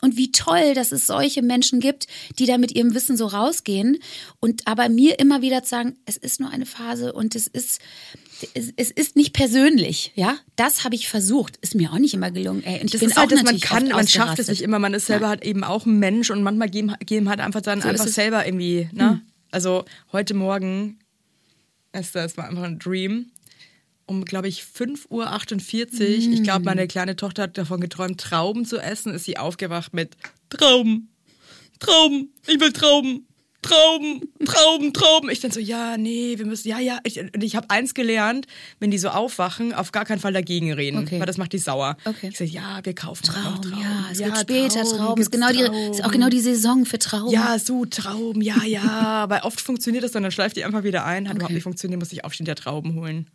[0.00, 2.06] Und wie toll, dass es solche Menschen gibt,
[2.38, 3.98] die da mit ihrem Wissen so rausgehen
[4.40, 7.80] und aber mir immer wieder sagen, es ist nur eine Phase und es ist,
[8.54, 10.36] es, ist nicht persönlich, ja.
[10.56, 12.62] Das habe ich versucht, ist mir auch nicht immer gelungen.
[12.64, 14.62] Ey, und ich das bin ist halt, auch dass man kann, man schafft es nicht
[14.62, 14.78] immer.
[14.78, 15.30] Man ist selber ja.
[15.30, 18.46] halt eben auch ein Mensch und manchmal geben, geben halt einfach dann so einfach selber
[18.46, 18.88] irgendwie.
[18.92, 19.10] Ne?
[19.10, 19.20] Hm.
[19.50, 20.98] Also heute Morgen,
[21.92, 23.31] Esther, es war einfach ein Dream
[24.06, 25.20] um, glaube ich, 5.48 Uhr.
[25.20, 26.32] Mm.
[26.32, 29.14] Ich glaube, meine kleine Tochter hat davon geträumt, Trauben zu essen.
[29.14, 30.16] Ist sie aufgewacht mit
[30.50, 31.08] Trauben,
[31.78, 33.26] Trauben, ich will Trauben.
[33.62, 35.30] Trauben, Trauben, Trauben.
[35.30, 36.98] Ich dann so, ja, nee, wir müssen, ja, ja.
[37.04, 38.48] Ich, und ich habe eins gelernt,
[38.80, 41.20] wenn die so aufwachen, auf gar keinen Fall dagegen reden, okay.
[41.20, 41.96] weil das macht die sauer.
[42.04, 42.30] Okay.
[42.32, 43.62] Ich sage, ja, wir kaufen Trauben.
[43.62, 43.80] Trauben.
[43.80, 44.96] Ja, es ja, wird später Trauben.
[44.96, 45.22] Trauben.
[45.22, 45.72] Ist, genau Trauben.
[45.72, 47.30] Die, ist auch genau die Saison für Trauben.
[47.30, 49.26] Ja, so Trauben, ja, ja.
[49.28, 51.28] weil oft funktioniert das dann, dann schleift die einfach wieder ein.
[51.28, 51.36] Hat okay.
[51.36, 53.30] überhaupt nicht funktioniert, muss ich aufstehen, der Trauben holen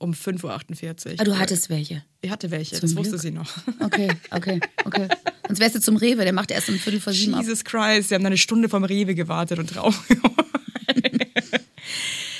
[0.00, 1.14] um 5.48 Uhr.
[1.18, 2.02] Ah, du hattest welche?
[2.22, 3.04] Ich hatte welche, Zum das Glück.
[3.04, 3.50] wusste sie noch.
[3.80, 5.08] Okay, okay, okay.
[5.46, 8.14] Sonst wärst du zum Rewe, der macht erst um Viertel vor sieben Jesus Christ, wir
[8.16, 10.02] haben da eine Stunde vom Rewe gewartet und drauf.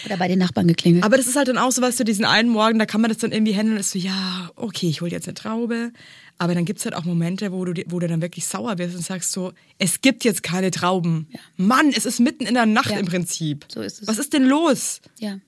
[0.07, 1.05] Oder bei den Nachbarn geklingelt.
[1.05, 3.11] Aber das ist halt dann auch so, was du diesen einen Morgen, da kann man
[3.11, 5.93] das dann irgendwie handeln, ist so, ja, okay, ich hole jetzt eine Traube.
[6.39, 9.05] Aber dann gibt's halt auch Momente, wo du, wo du dann wirklich sauer wirst und
[9.05, 11.29] sagst so, es gibt jetzt keine Trauben.
[11.31, 11.41] Ja.
[11.59, 12.99] Mann, es ist mitten in der Nacht Ja.
[12.99, 13.67] im Prinzip.
[13.69, 14.09] So ist es.
[14.09, 15.03] Was ist denn los?
[15.19, 15.39] Ja.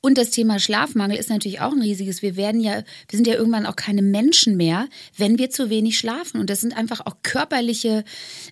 [0.00, 2.22] Und das Thema Schlafmangel ist natürlich auch ein riesiges.
[2.22, 5.98] Wir werden ja, wir sind ja irgendwann auch keine Menschen mehr, wenn wir zu wenig
[5.98, 6.40] schlafen.
[6.40, 8.04] Und das sind einfach auch körperliche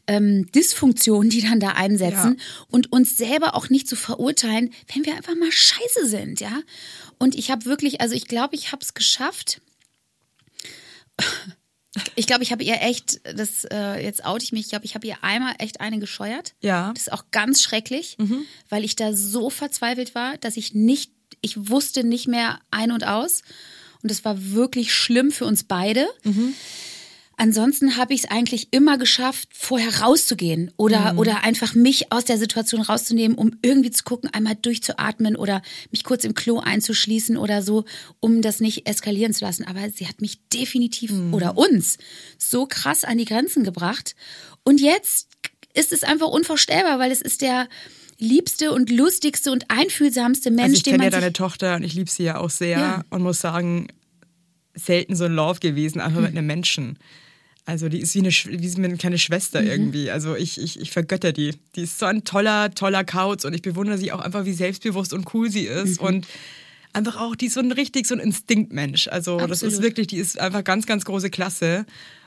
[0.06, 2.36] ähm, Dysfunktionen, die dann da einsetzen.
[2.38, 2.64] Ja.
[2.68, 6.60] Und uns selber auch nicht zu verurteilen, wenn wir einfach mal scheiße sind, ja.
[7.18, 9.60] Und ich habe wirklich, also ich glaube, ich habe es geschafft.
[12.14, 14.94] Ich glaube, ich habe ihr echt, das äh, jetzt oute ich mich, ich glaube, ich
[14.94, 16.54] habe ihr einmal echt eine gescheuert.
[16.60, 16.90] Ja.
[16.94, 18.16] Das ist auch ganz schrecklich,
[18.70, 23.04] weil ich da so verzweifelt war, dass ich nicht, ich wusste nicht mehr ein und
[23.06, 23.42] aus.
[24.02, 26.08] Und das war wirklich schlimm für uns beide.
[27.42, 32.38] Ansonsten habe ich es eigentlich immer geschafft, vorher rauszugehen oder, oder einfach mich aus der
[32.38, 37.60] Situation rauszunehmen, um irgendwie zu gucken, einmal durchzuatmen oder mich kurz im Klo einzuschließen oder
[37.62, 37.84] so,
[38.20, 39.64] um das nicht eskalieren zu lassen.
[39.64, 41.98] Aber sie hat mich definitiv oder uns
[42.38, 44.14] so krass an die Grenzen gebracht.
[44.62, 45.28] Und jetzt
[45.74, 47.68] ist es einfach unvorstellbar, weil es ist der
[48.18, 51.82] liebste und lustigste und einfühlsamste Mensch, Also ich den kenne ja man deine Tochter und
[51.82, 53.04] ich liebe sie ja auch sehr Ja.
[53.10, 53.88] und muss sagen,
[54.74, 56.22] selten so ein Love gewesen, einfach Hm.
[56.26, 56.98] mit einem Menschen.
[57.64, 59.68] Also die ist wie eine, wie eine kleine Schwester Mhm.
[59.68, 60.10] irgendwie.
[60.10, 61.54] Also ich, ich, ich vergötter die.
[61.76, 65.12] Die ist so ein toller, toller Kauz und ich bewundere sie auch einfach, wie selbstbewusst
[65.12, 66.00] und cool sie ist.
[66.00, 66.06] Mhm.
[66.06, 66.26] Und
[66.92, 69.06] einfach auch, die ist so ein richtig so ein Instinktmensch.
[69.08, 69.82] Also das ist Absolut.
[69.84, 71.86] wirklich, die ist einfach ganz, ganz große Klasse.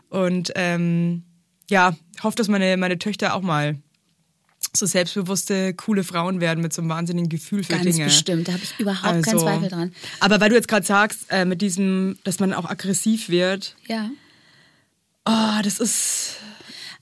[0.10, 1.24] Und ähm,
[1.70, 3.78] ja, hoffe, dass meine, meine Töchter auch mal
[4.74, 8.06] so selbstbewusste, coole Frauen werden mit so einem wahnsinnigen Gefühl für ganz Dinge.
[8.06, 9.94] bestimmt, da habe ich überhaupt keinen Also, Zweifel dran.
[10.20, 14.10] Aber weil du jetzt gerade sagst, äh, mit diesem, dass man auch aggressiv wird, Ja.
[15.26, 16.38] Oh, das ist,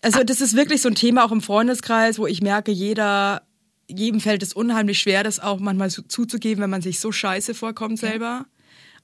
[0.01, 3.43] also das ist wirklich so ein Thema auch im Freundeskreis, wo ich merke, jeder,
[3.88, 7.53] jedem fällt es unheimlich schwer, das auch manchmal zu- zuzugeben, wenn man sich so scheiße
[7.53, 8.45] vorkommt selber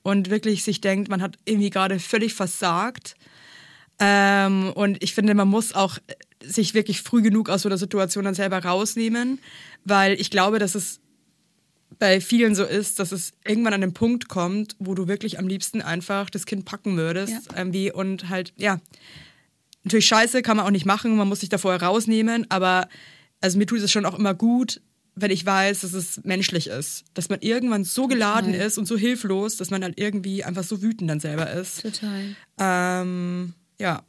[0.02, 3.16] und wirklich sich denkt, man hat irgendwie gerade völlig versagt.
[4.00, 5.98] Ähm, und ich finde, man muss auch
[6.42, 9.40] sich wirklich früh genug aus so einer Situation dann selber rausnehmen,
[9.84, 11.02] weil ich glaube, dass es
[11.98, 15.48] bei vielen so ist, dass es irgendwann an den Punkt kommt, wo du wirklich am
[15.48, 17.58] liebsten einfach das Kind packen würdest Ja.
[17.58, 18.80] irgendwie und halt, ja,
[19.84, 22.88] natürlich scheiße, kann man auch nicht machen, man muss sich da vorher rausnehmen, aber
[23.42, 24.82] also mir tut es schon auch immer gut,
[25.16, 28.68] wenn ich weiß, dass es menschlich ist, dass man irgendwann so geladen Total.
[28.68, 31.82] ist und so hilflos, dass man dann irgendwie einfach so wütend dann selber ist.
[31.82, 32.36] Total.
[32.60, 34.04] Ähm, ja.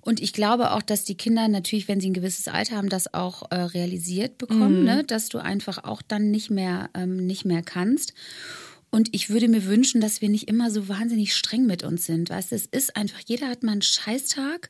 [0.00, 3.12] Und ich glaube auch, dass die Kinder natürlich, wenn sie ein gewisses Alter haben, das
[3.12, 5.04] auch äh, realisiert bekommen, ne?
[5.04, 8.14] dass du einfach auch dann nicht mehr, ähm, nicht mehr kannst.
[8.92, 12.28] Und ich würde mir wünschen, dass wir nicht immer so wahnsinnig streng mit uns sind.
[12.28, 14.68] Weißt du, es ist einfach, jeder hat mal einen Scheißtag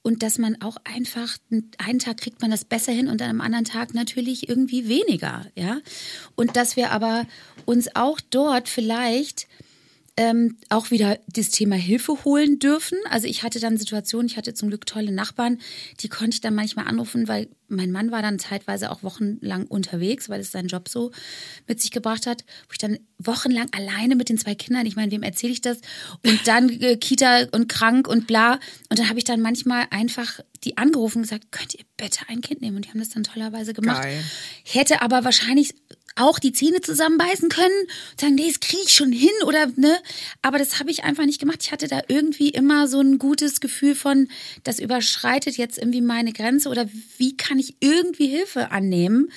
[0.00, 1.36] und dass man auch einfach,
[1.76, 5.44] einen Tag kriegt man das besser hin und an einem anderen Tag natürlich irgendwie weniger,
[5.56, 5.80] ja.
[6.36, 7.26] Und dass wir aber
[7.66, 9.46] uns auch dort vielleicht
[10.20, 12.98] ähm, auch wieder das Thema Hilfe holen dürfen.
[13.08, 15.56] Also ich hatte dann Situationen, ich hatte zum Glück tolle Nachbarn,
[16.00, 20.28] die konnte ich dann manchmal anrufen, weil mein Mann war dann zeitweise auch wochenlang unterwegs,
[20.28, 21.10] weil es seinen Job so
[21.66, 25.10] mit sich gebracht hat, wo ich dann wochenlang alleine mit den zwei Kindern, ich meine,
[25.10, 25.78] wem erzähle ich das?
[26.22, 28.58] Und dann äh, Kita und krank und bla.
[28.90, 32.42] Und dann habe ich dann manchmal einfach die angerufen und gesagt, könnt ihr bitte ein
[32.42, 32.76] Kind nehmen?
[32.76, 34.02] Und die haben das dann tollerweise gemacht.
[34.02, 34.22] Geil.
[34.64, 35.74] Hätte aber wahrscheinlich
[36.16, 39.96] auch die Zähne zusammenbeißen können und sagen, nee, das kriege ich schon hin oder ne.
[40.42, 41.58] Aber das habe ich einfach nicht gemacht.
[41.62, 44.28] Ich hatte da irgendwie immer so ein gutes Gefühl von,
[44.64, 49.30] das überschreitet jetzt irgendwie meine Grenze oder wie kann ich irgendwie Hilfe annehmen?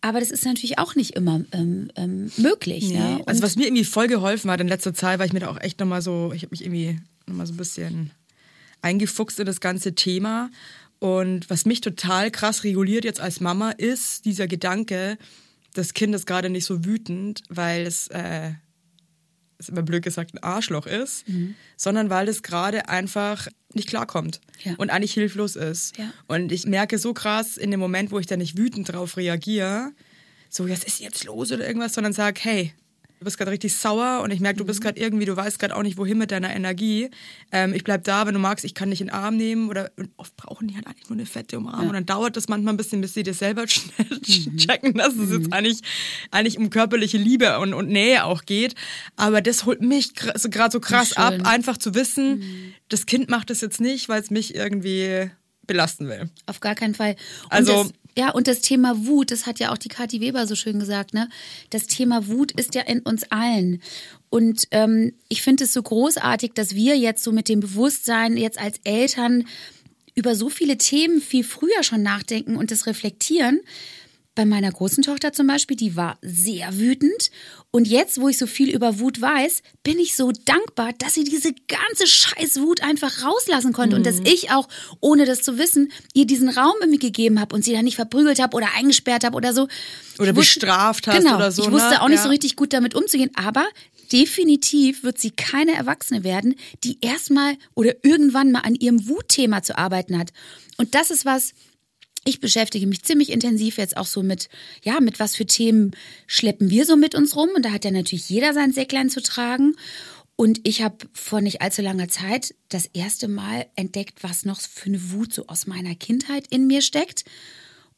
[0.00, 2.88] Aber das ist natürlich auch nicht immer ähm, ähm, möglich.
[2.88, 2.96] Nee.
[2.96, 3.20] Ja?
[3.26, 5.60] Also was mir irgendwie voll geholfen hat in letzter Zeit, weil ich mir da auch
[5.60, 8.10] echt nochmal so, ich habe mich irgendwie nochmal so ein bisschen
[8.80, 10.50] eingefuchst in das ganze Thema.
[10.98, 15.18] Und was mich total krass reguliert jetzt als Mama ist dieser Gedanke,
[15.74, 18.52] das Kind ist gerade nicht so wütend, weil es, äh,
[19.58, 21.24] ist immer blöd gesagt, ein Arschloch ist,
[21.76, 24.74] sondern weil es gerade einfach nicht klarkommt Ja.
[24.76, 25.96] und eigentlich hilflos ist.
[25.98, 26.12] Ja.
[26.26, 29.92] Und ich merke so krass in dem Moment, wo ich da nicht wütend drauf reagiere,
[30.50, 32.74] so, was ist jetzt los oder irgendwas, sondern sag, hey,
[33.22, 34.84] du bist gerade richtig sauer und ich merke, du bist Mhm.
[34.84, 37.08] gerade irgendwie, du weißt gerade auch nicht, wohin mit deiner Energie.
[37.52, 39.90] Ähm, ich bleib da, wenn du magst, ich kann dich in den Arm nehmen oder
[40.16, 42.76] oft brauchen die halt eigentlich nur eine fette Umarmung und dann dauert das manchmal ein
[42.76, 44.56] bisschen, bis sie das selber schnell Mhm.
[44.56, 45.80] checken, dass es jetzt eigentlich,
[46.32, 48.74] eigentlich um körperliche Liebe und, und Nähe auch geht.
[49.16, 50.38] Aber das holt mich gerade
[50.70, 52.42] so, krass ab, einfach zu wissen,
[52.88, 55.30] das Kind macht das jetzt nicht, weil es mich irgendwie
[55.66, 56.28] belasten will.
[56.46, 57.14] Auf gar keinen Fall.
[57.44, 60.46] Und Also- das, ja, und das Thema Wut, das hat ja auch die Kathi Weber
[60.46, 61.28] so schön gesagt, ne?
[61.70, 63.82] Das Thema Wut ist ja in uns allen.
[64.28, 68.58] Und ähm, ich finde es so großartig, dass wir jetzt so mit dem Bewusstsein jetzt
[68.58, 69.44] als Eltern
[70.14, 73.60] über so viele Themen viel früher schon nachdenken und das reflektieren.
[74.34, 77.30] Bei meiner großen Tochter zum Beispiel, die war sehr wütend.
[77.70, 81.24] Und jetzt, wo ich so viel über Wut weiß, bin ich so dankbar, dass sie
[81.24, 83.96] diese ganze scheiß Wut einfach rauslassen konnte.
[83.96, 84.00] Mhm.
[84.00, 84.26] Und dass mhm.
[84.26, 84.68] ich auch,
[85.00, 88.40] ohne das zu wissen, ihr diesen Raum irgendwie gegeben habe und sie dann nicht verprügelt
[88.40, 89.68] habe oder eingesperrt habe oder so.
[90.18, 91.62] Oder wusste, bestraft hast genau, oder so.
[91.64, 92.02] Ich wusste ne?
[92.02, 92.22] auch nicht ja.
[92.24, 93.30] so richtig gut damit umzugehen.
[93.34, 93.66] Aber
[94.12, 99.76] definitiv wird sie keine Erwachsene werden, die erstmal oder irgendwann mal an ihrem Wutthema zu
[99.76, 100.30] arbeiten hat.
[100.76, 101.52] Und das ist was,
[102.24, 104.48] ich beschäftige mich ziemlich intensiv jetzt auch so mit,
[104.82, 105.92] ja, mit was für Themen
[106.26, 107.50] schleppen wir so mit uns rum.
[107.54, 109.74] Und da hat ja natürlich jeder sein Säcklein zu tragen.
[110.36, 114.86] Und ich habe vor nicht allzu langer Zeit das erste Mal entdeckt, was noch für
[114.86, 117.24] eine Wut so aus meiner Kindheit in mir steckt.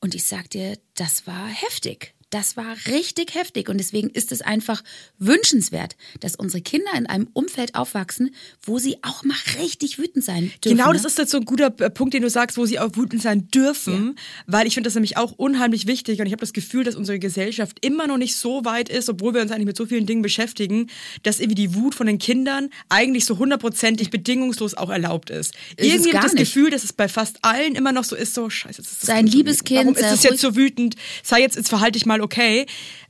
[0.01, 2.14] Und ich sag dir, das war heftig.
[2.35, 4.83] Das war richtig heftig und deswegen ist es einfach
[5.21, 10.51] wünschenswert, dass unsere Kinder in einem Umfeld aufwachsen, wo sie auch mal richtig wütend sein
[10.65, 10.77] dürfen.
[10.77, 11.09] Genau, das ne?
[11.11, 13.47] ist jetzt so ein guter äh, Punkt, den du sagst, wo sie auch wütend sein
[13.55, 14.23] dürfen, ja.
[14.49, 17.21] weil ich finde das nämlich auch unheimlich wichtig und ich habe das Gefühl, dass unsere
[17.21, 20.23] Gesellschaft immer noch nicht so weit ist, obwohl wir uns eigentlich mit so vielen Dingen
[20.23, 20.89] beschäftigen,
[21.23, 25.55] dass irgendwie die Wut von den Kindern eigentlich so hundertprozentig bedingungslos auch erlaubt ist.
[25.77, 26.53] ist Irgendwie habe ich das nicht.
[26.53, 29.63] Gefühl, dass es bei fast allen immer noch so ist, so scheiße, ist Sein liebes
[29.63, 29.83] Kind.
[29.83, 30.97] Warum ist es jetzt so wütend?
[31.23, 32.67] Sei jetzt, jetzt verhalte ich mal okay.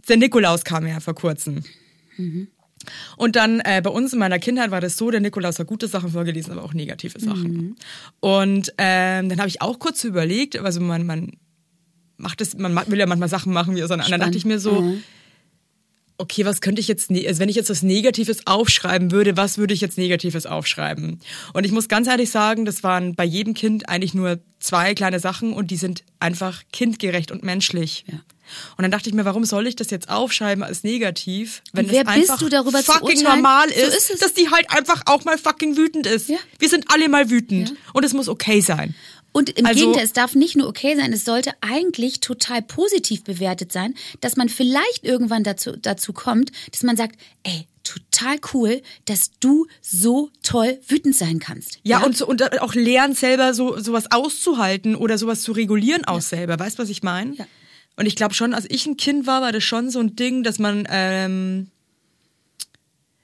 [0.09, 1.63] Der Nikolaus kam ja vor kurzem.
[2.17, 2.49] Mhm.
[3.17, 5.89] Und dann äh, bei uns in meiner Kindheit war das so, der Nikolaus hat gute
[5.89, 7.53] Sachen vorgelesen, aber auch negative Sachen.
[7.53, 7.77] Mhm.
[8.21, 11.33] Und ähm, dann habe ich auch kurz überlegt, also man, man
[12.17, 13.89] macht es, man will ja manchmal Sachen machen wie aus.
[13.89, 15.03] Dann dachte ich mir so, mhm.
[16.19, 19.59] okay, was könnte ich jetzt, ne-, also wenn ich jetzt was Negatives aufschreiben würde, was
[19.59, 21.21] würde ich jetzt Negatives aufschreiben?
[21.53, 25.21] Und ich muss ganz ehrlich sagen, das waren bei jedem Kind eigentlich nur zwei kleine
[25.21, 28.05] Sachen und die sind einfach kindgerecht und menschlich.
[28.11, 28.21] Ja.
[28.77, 32.03] Und dann dachte ich mir, warum soll ich das jetzt aufschreiben als negativ, wenn wer
[32.03, 35.39] es einfach du darüber fucking normal ist, so ist dass die halt einfach auch mal
[35.39, 36.29] fucking wütend ist.
[36.29, 36.39] Ja.
[36.59, 37.77] Wir sind alle mal wütend ja.
[37.93, 38.95] und es muss okay sein.
[39.37, 43.25] Und im also, Gegenteil, es darf nicht nur okay sein, es sollte eigentlich total positiv
[43.25, 48.81] bewertet sein, dass man vielleicht irgendwann dazu, dazu kommt, dass man sagt, ey, total cool,
[49.07, 51.81] dass du so toll wütend sein kannst.
[51.83, 52.07] Ja, ja?
[52.07, 56.21] Und, so, und auch lernen, selber so sowas auszuhalten oder sowas zu regulieren auch ja.
[56.21, 56.59] selber.
[56.59, 57.35] Weißt du, was ich meine?
[57.35, 57.47] Ja.
[57.97, 60.43] Und ich glaube schon, als ich ein Kind war, war das schon so ein Ding,
[60.43, 61.69] dass man, ähm,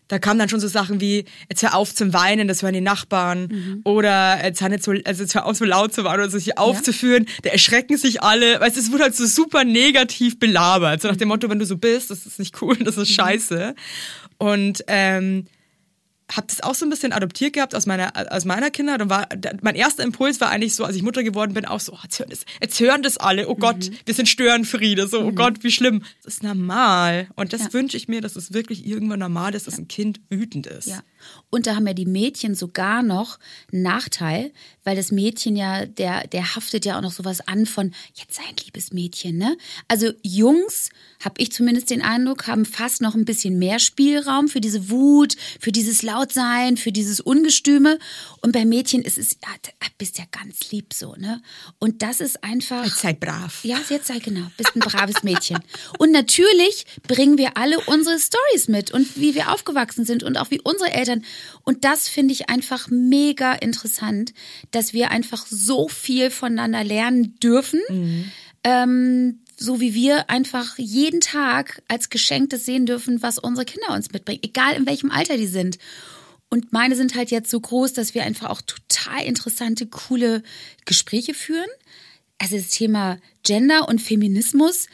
[0.08, 2.80] da kamen dann schon so Sachen wie, jetzt hör auf zum Weinen, das hören die
[2.80, 3.48] Nachbarn.
[3.50, 3.80] Mhm.
[3.84, 7.26] Oder jetzt, nicht so, also jetzt hör auf so laut zu weinen oder sich aufzuführen,
[7.26, 7.32] ja.
[7.42, 8.60] da erschrecken sich alle.
[8.60, 11.02] Weißt du, es wurde halt so super negativ belabert.
[11.02, 13.14] So nach dem Motto, wenn du so bist, das ist nicht cool, das ist mhm.
[13.14, 13.74] scheiße.
[14.38, 15.46] Und ähm,
[16.36, 19.28] habe das auch so ein bisschen adoptiert gehabt aus meiner, aus meiner Kindheit und war,
[19.62, 22.18] mein erster Impuls war eigentlich so, als ich Mutter geworden bin, auch so, oh, jetzt,
[22.18, 23.96] hören das, jetzt hören das alle, oh Gott, mhm.
[24.04, 25.34] wir sind Störenfriede, so, oh mhm.
[25.34, 26.02] Gott, wie schlimm.
[26.22, 27.72] Das ist normal und das ja.
[27.72, 29.82] wünsche ich mir, dass es wirklich irgendwann normal ist, dass ja.
[29.82, 30.88] ein Kind wütend ist.
[30.88, 31.02] Ja.
[31.50, 33.38] Und da haben ja die Mädchen sogar noch
[33.72, 34.52] einen Nachteil,
[34.84, 38.42] weil das Mädchen ja, der, der haftet ja auch noch sowas an von, jetzt sei
[38.48, 39.56] ein liebes Mädchen, ne?
[39.88, 40.90] Also Jungs,
[41.22, 45.36] habe ich zumindest den Eindruck, haben fast noch ein bisschen mehr Spielraum für diese Wut,
[45.60, 47.98] für dieses Lautsein, für dieses Ungestüme.
[48.40, 49.48] Und bei Mädchen ist es, ja,
[50.00, 51.42] bist ja ganz lieb so, ne?
[51.78, 52.86] Und das ist einfach.
[52.86, 53.62] Jetzt sei brav.
[53.64, 55.58] Ja, jetzt sei genau, bist ein braves Mädchen.
[55.98, 60.50] Und natürlich bringen wir alle unsere Stories mit und wie wir aufgewachsen sind und auch
[60.50, 61.24] wie unsere Eltern Eltern.
[61.64, 64.32] Und das finde ich einfach mega interessant,
[64.70, 67.80] dass wir einfach so viel voneinander lernen dürfen.
[67.88, 68.30] Mhm.
[68.64, 73.94] Ähm, so wie wir einfach jeden Tag als Geschenk das sehen dürfen, was unsere Kinder
[73.94, 75.78] uns mitbringen, egal in welchem Alter die sind.
[76.48, 80.42] Und meine sind halt jetzt so groß, dass wir einfach auch total interessante, coole
[80.84, 81.68] Gespräche führen.
[82.38, 84.86] Also das Thema Gender und Feminismus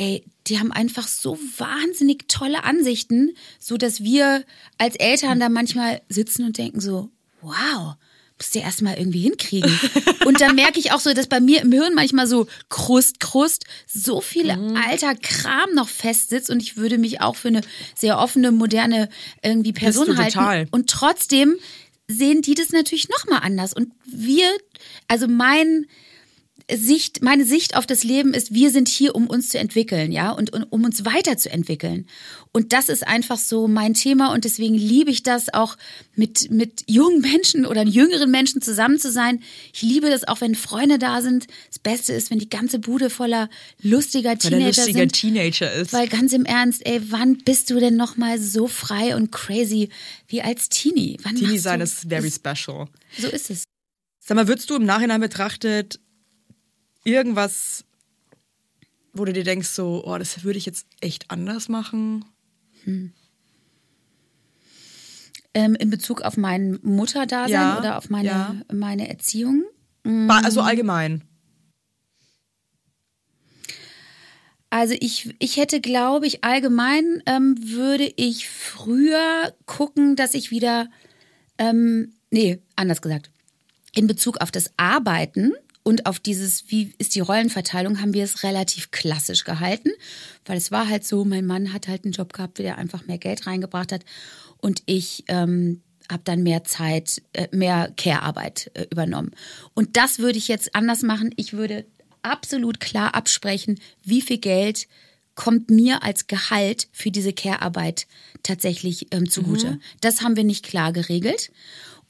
[0.00, 4.44] ey, die haben einfach so wahnsinnig tolle Ansichten, so dass wir
[4.78, 7.10] als Eltern da manchmal sitzen und denken so,
[7.42, 7.96] wow,
[8.38, 9.70] musst du erstmal irgendwie hinkriegen.
[10.24, 13.66] Und dann merke ich auch so, dass bei mir im Hirn manchmal so Krust, Krust,
[13.86, 14.76] so viel mhm.
[14.76, 17.60] alter Kram noch festsitzt und ich würde mich auch für eine
[17.94, 19.10] sehr offene, moderne
[19.42, 20.32] irgendwie Person halten.
[20.32, 20.66] Total.
[20.70, 21.56] Und trotzdem
[22.08, 23.74] sehen die das natürlich nochmal anders.
[23.74, 24.46] Und wir,
[25.06, 25.86] also mein,
[26.76, 30.30] Sicht, meine Sicht auf das Leben ist, wir sind hier, um uns zu entwickeln, ja,
[30.30, 32.06] und, und um uns weiterzuentwickeln.
[32.52, 35.76] Und das ist einfach so mein Thema und deswegen liebe ich das auch
[36.16, 39.40] mit, mit jungen Menschen oder jüngeren Menschen zusammen zu sein.
[39.72, 41.46] Ich liebe das auch, wenn Freunde da sind.
[41.68, 43.48] Das Beste ist, wenn die ganze Bude voller
[43.80, 45.12] lustiger Teenager lustiger sind.
[45.12, 45.92] Teenager ist.
[45.92, 49.88] Weil ganz im Ernst, ey, wann bist du denn noch mal so frei und crazy
[50.26, 51.18] wie als Teenie?
[51.22, 52.88] Wann Teenie sein ist very special.
[53.16, 53.64] So ist es.
[54.18, 56.00] Sag mal, würdest du im Nachhinein betrachtet
[57.04, 57.84] irgendwas,
[59.12, 62.24] wo du dir denkst, so, oh, das würde ich jetzt echt anders machen?
[62.84, 63.12] Hm.
[65.52, 68.56] Ähm, in Bezug auf mein Mutterdasein ja, oder auf meine, ja.
[68.72, 69.64] meine Erziehung?
[70.28, 71.24] Also allgemein.
[74.70, 80.88] Also ich, ich hätte, glaube ich, allgemein ähm, würde ich früher gucken, dass ich wieder,
[81.58, 83.32] ähm, nee, anders gesagt,
[83.92, 85.52] in Bezug auf das Arbeiten
[85.90, 89.90] und auf dieses, wie ist die Rollenverteilung, haben wir es relativ klassisch gehalten,
[90.46, 93.18] weil es war halt so, mein Mann hat halt einen Job gehabt, der einfach mehr
[93.18, 94.04] Geld reingebracht hat
[94.58, 99.32] und ich ähm, habe dann mehr Zeit, äh, mehr Care-Arbeit äh, übernommen.
[99.74, 101.34] Und das würde ich jetzt anders machen.
[101.34, 101.86] Ich würde
[102.22, 104.86] absolut klar absprechen, wie viel Geld
[105.34, 108.06] kommt mir als Gehalt für diese Care-Arbeit
[108.44, 109.72] tatsächlich ähm, zugute.
[109.72, 109.80] Mhm.
[110.00, 111.50] Das haben wir nicht klar geregelt.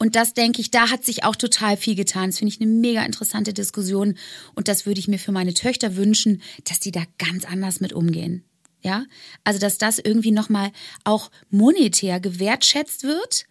[0.02, 2.30] Und das denke ich, da hat sich auch total viel getan.
[2.30, 4.16] Das finde ich eine mega interessante Diskussion.
[4.54, 7.92] Und das würde ich mir für meine Töchter wünschen, dass die da ganz anders mit
[7.92, 8.42] umgehen.
[8.82, 9.04] Ja,
[9.44, 10.72] also dass das irgendwie nochmal
[11.04, 13.44] auch monetär gewertschätzt wird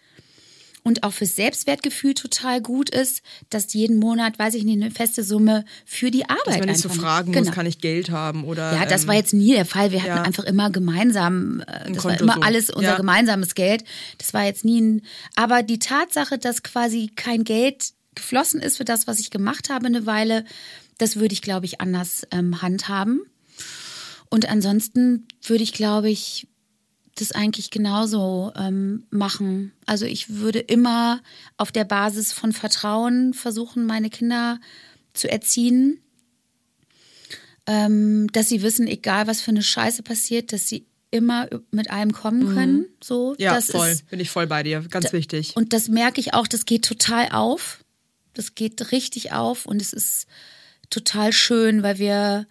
[0.89, 3.21] und auch fürs Selbstwertgefühl total gut ist,
[3.51, 6.47] dass jeden Monat, weiß ich nicht, eine feste Summe für die Arbeit.
[6.47, 7.45] Dass man nicht so fragen genau.
[7.45, 8.73] muss, kann ich Geld haben oder.
[8.73, 9.91] Ja, das ähm, war jetzt nie der Fall.
[9.91, 10.23] Wir hatten ja.
[10.23, 12.41] einfach immer gemeinsam, äh, das war immer so.
[12.41, 12.97] alles unser ja.
[12.97, 13.83] gemeinsames Geld.
[14.17, 15.01] Das war jetzt nie ein,
[15.35, 19.85] aber die Tatsache, dass quasi kein Geld geflossen ist für das, was ich gemacht habe
[19.85, 20.43] eine Weile,
[20.97, 23.21] das würde ich, glaube ich, anders ähm, handhaben.
[24.31, 26.47] Und ansonsten würde ich, glaube ich,
[27.21, 29.71] das eigentlich genauso ähm, machen.
[29.85, 31.21] Also ich würde immer
[31.57, 34.59] auf der Basis von Vertrauen versuchen, meine Kinder
[35.13, 35.99] zu erziehen,
[37.67, 42.11] ähm, dass sie wissen, egal was für eine Scheiße passiert, dass sie immer mit allem
[42.11, 42.53] kommen mhm.
[42.53, 42.77] können.
[42.77, 42.85] Mhm.
[43.03, 43.89] So, ja, das voll.
[43.89, 44.81] Ist, Bin ich voll bei dir.
[44.89, 45.55] Ganz da, wichtig.
[45.55, 47.83] Und das merke ich auch, das geht total auf.
[48.33, 50.27] Das geht richtig auf und es ist
[50.89, 52.47] total schön, weil wir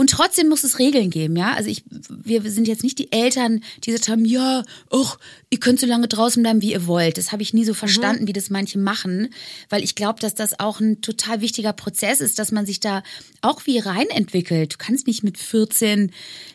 [0.00, 1.54] und trotzdem muss es Regeln geben, ja.
[1.54, 5.18] Also ich, wir sind jetzt nicht die Eltern, die gesagt haben, ja, och,
[5.50, 7.18] ihr könnt so lange draußen bleiben, wie ihr wollt.
[7.18, 8.28] Das habe ich nie so verstanden, mhm.
[8.28, 9.30] wie das manche machen,
[9.70, 13.02] weil ich glaube, dass das auch ein total wichtiger Prozess ist, dass man sich da
[13.42, 14.74] auch wie rein entwickelt.
[14.74, 16.12] Du kannst nicht mit 14.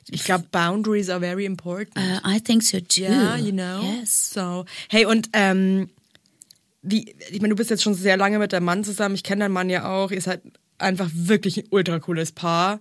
[0.10, 1.97] Ich glaube, Boundaries are very important.
[1.97, 3.01] Uh, I think so too.
[3.01, 3.82] Yeah, you know.
[3.99, 4.32] Yes.
[4.34, 5.89] So, hey und ähm,
[6.82, 9.15] wie, ich meine, du bist jetzt schon sehr lange mit deinem Mann zusammen.
[9.15, 10.12] Ich kenne deinen Mann ja auch.
[10.12, 10.41] Ihr seid
[10.77, 12.79] einfach wirklich ein ultra cooles Paar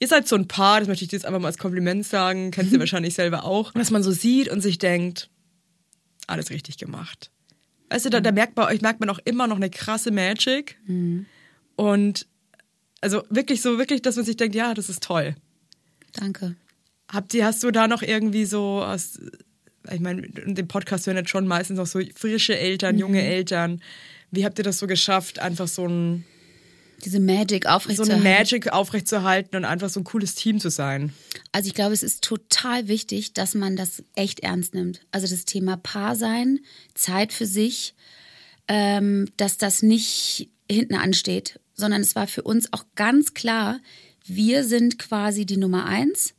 [0.00, 2.50] ihr seid so ein Paar, das möchte ich dir jetzt einfach mal als Kompliment sagen,
[2.50, 5.28] kennst du wahrscheinlich selber auch, dass man so sieht und sich denkt,
[6.26, 7.30] alles richtig gemacht.
[7.90, 10.78] Weißt du, da, da merkt bei euch merkt man auch immer noch eine krasse Magic.
[10.86, 11.26] Mhm.
[11.76, 12.26] Und
[13.00, 15.36] also wirklich so, wirklich, dass man sich denkt, ja, das ist toll.
[16.12, 16.56] Danke.
[17.10, 19.18] Habt ihr, hast du da noch irgendwie so aus,
[19.90, 23.00] ich meine, in dem Podcast hören jetzt schon meistens noch so frische Eltern, mhm.
[23.00, 23.80] junge Eltern.
[24.30, 26.24] Wie habt ihr das so geschafft, einfach so ein
[27.04, 28.22] diese Magic aufrechtzuerhalten.
[28.22, 31.12] So eine Magic aufrechtzuerhalten und einfach so ein cooles Team zu sein.
[31.52, 35.00] Also ich glaube, es ist total wichtig, dass man das echt ernst nimmt.
[35.12, 36.60] Also das Thema Paar sein,
[36.94, 37.94] Zeit für sich,
[38.66, 43.80] ähm, dass das nicht hinten ansteht, sondern es war für uns auch ganz klar,
[44.24, 46.34] wir sind quasi die Nummer eins.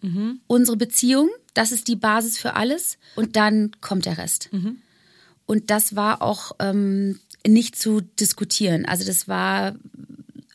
[0.00, 0.40] Mhm.
[0.46, 2.98] Unsere Beziehung, das ist die Basis für alles.
[3.16, 4.48] Und dann kommt der Rest.
[4.52, 4.78] Mhm.
[5.46, 8.86] Und das war auch ähm, nicht zu diskutieren.
[8.86, 9.74] Also das war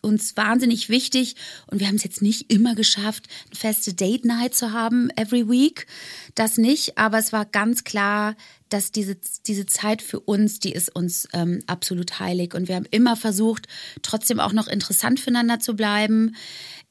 [0.02, 1.36] uns wahnsinnig wichtig
[1.68, 5.50] und wir haben es jetzt nicht immer geschafft, eine feste Date Night zu haben every
[5.50, 5.88] week.
[6.36, 8.36] Das nicht, aber es war ganz klar,
[8.70, 12.88] dass diese, diese Zeit für uns, die ist uns ähm, absolut heilig und wir haben
[12.92, 13.68] immer versucht,
[14.02, 16.36] trotzdem auch noch interessant füreinander zu bleiben.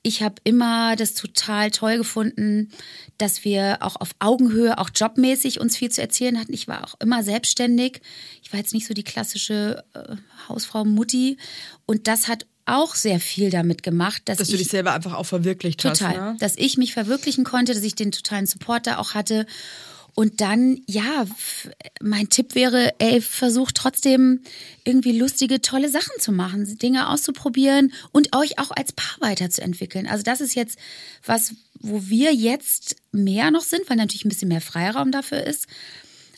[0.02, 2.70] Ich habe immer das total toll gefunden,
[3.18, 6.54] dass wir auch auf Augenhöhe, auch jobmäßig uns viel zu erzählen hatten.
[6.54, 8.00] Ich war auch immer selbstständig.
[8.42, 10.16] Ich war jetzt nicht so die klassische äh,
[10.48, 11.36] Hausfrau Mutti.
[11.84, 15.26] Und das hat auch sehr viel damit gemacht, dass, dass du dich selber einfach auch
[15.26, 16.14] verwirklicht total, hast.
[16.14, 16.36] Total, ne?
[16.38, 19.46] dass ich mich verwirklichen konnte, dass ich den totalen Supporter auch hatte.
[20.14, 21.26] Und dann, ja,
[22.02, 24.40] mein Tipp wäre, ey, versucht trotzdem
[24.84, 30.08] irgendwie lustige, tolle Sachen zu machen, Dinge auszuprobieren und euch auch als Paar weiterzuentwickeln.
[30.08, 30.76] Also das ist jetzt
[31.24, 35.68] was, wo wir jetzt mehr noch sind, weil natürlich ein bisschen mehr Freiraum dafür ist.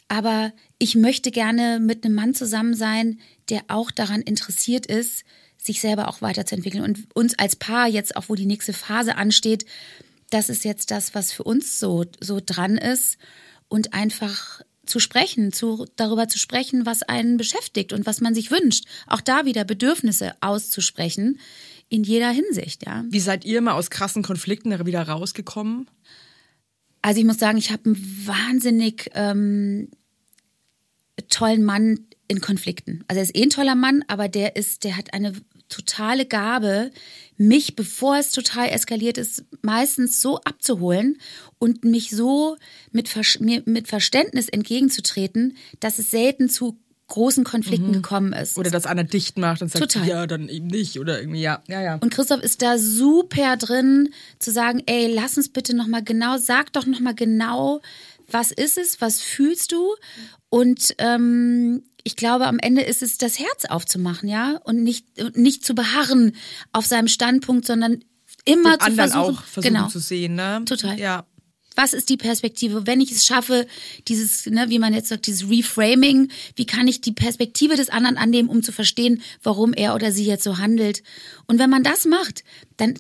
[0.09, 5.25] Aber ich möchte gerne mit einem Mann zusammen sein, der auch daran interessiert ist,
[5.63, 9.67] sich selber auch weiterzuentwickeln und uns als Paar jetzt auch, wo die nächste Phase ansteht,
[10.31, 13.19] das ist jetzt das, was für uns so, so dran ist
[13.69, 18.51] und einfach zu sprechen, zu, darüber zu sprechen, was einen beschäftigt und was man sich
[18.51, 18.87] wünscht.
[19.07, 21.39] Auch da wieder Bedürfnisse auszusprechen
[21.89, 23.05] in jeder Hinsicht, ja.
[23.09, 25.89] Wie seid ihr mal aus krassen Konflikten wieder rausgekommen?
[27.03, 29.89] Also ich muss sagen, ich habe einen wahnsinnig ähm,
[31.29, 33.05] tollen Mann in Konflikten.
[33.09, 35.33] Also er ist eh ein toller Mann, aber der ist, der hat eine
[35.71, 36.91] totale Gabe,
[37.39, 41.17] mich, bevor es total eskaliert ist, meistens so abzuholen
[41.59, 42.59] und mich so
[42.93, 43.09] mit,
[43.67, 46.79] mit Verständnis entgegenzutreten, dass es selten zu
[47.11, 48.57] großen Konflikten gekommen ist.
[48.57, 50.09] Oder dass einer dicht macht und sagt, Total.
[50.09, 50.99] ja, dann eben nicht.
[50.99, 51.99] Oder irgendwie, ja, ja, ja.
[52.01, 56.73] Und Christoph ist da super drin, zu sagen, ey, lass uns bitte nochmal genau, sag
[56.73, 57.83] doch nochmal genau,
[58.33, 59.95] was ist es, was fühlst du?
[60.49, 65.07] Und ähm, ich glaube, am Ende ist es das Herz aufzumachen, ja, und nicht
[65.37, 66.33] nicht zu beharren
[66.73, 68.05] auf seinem Standpunkt, sondern
[68.45, 69.89] immer Den zu anderen versuchen, auch versuchen genau.
[69.89, 70.63] zu sehen, ne?
[70.67, 70.99] Total.
[70.99, 71.27] Ja.
[71.77, 72.87] Was ist die Perspektive?
[72.87, 73.67] Wenn ich es schaffe,
[74.09, 78.17] dieses, ne, wie man jetzt sagt, dieses Reframing, wie kann ich die Perspektive des anderen
[78.17, 81.03] annehmen, um zu verstehen, warum er oder sie jetzt so handelt?
[81.47, 82.43] Und wenn man das macht,
[82.77, 82.95] dann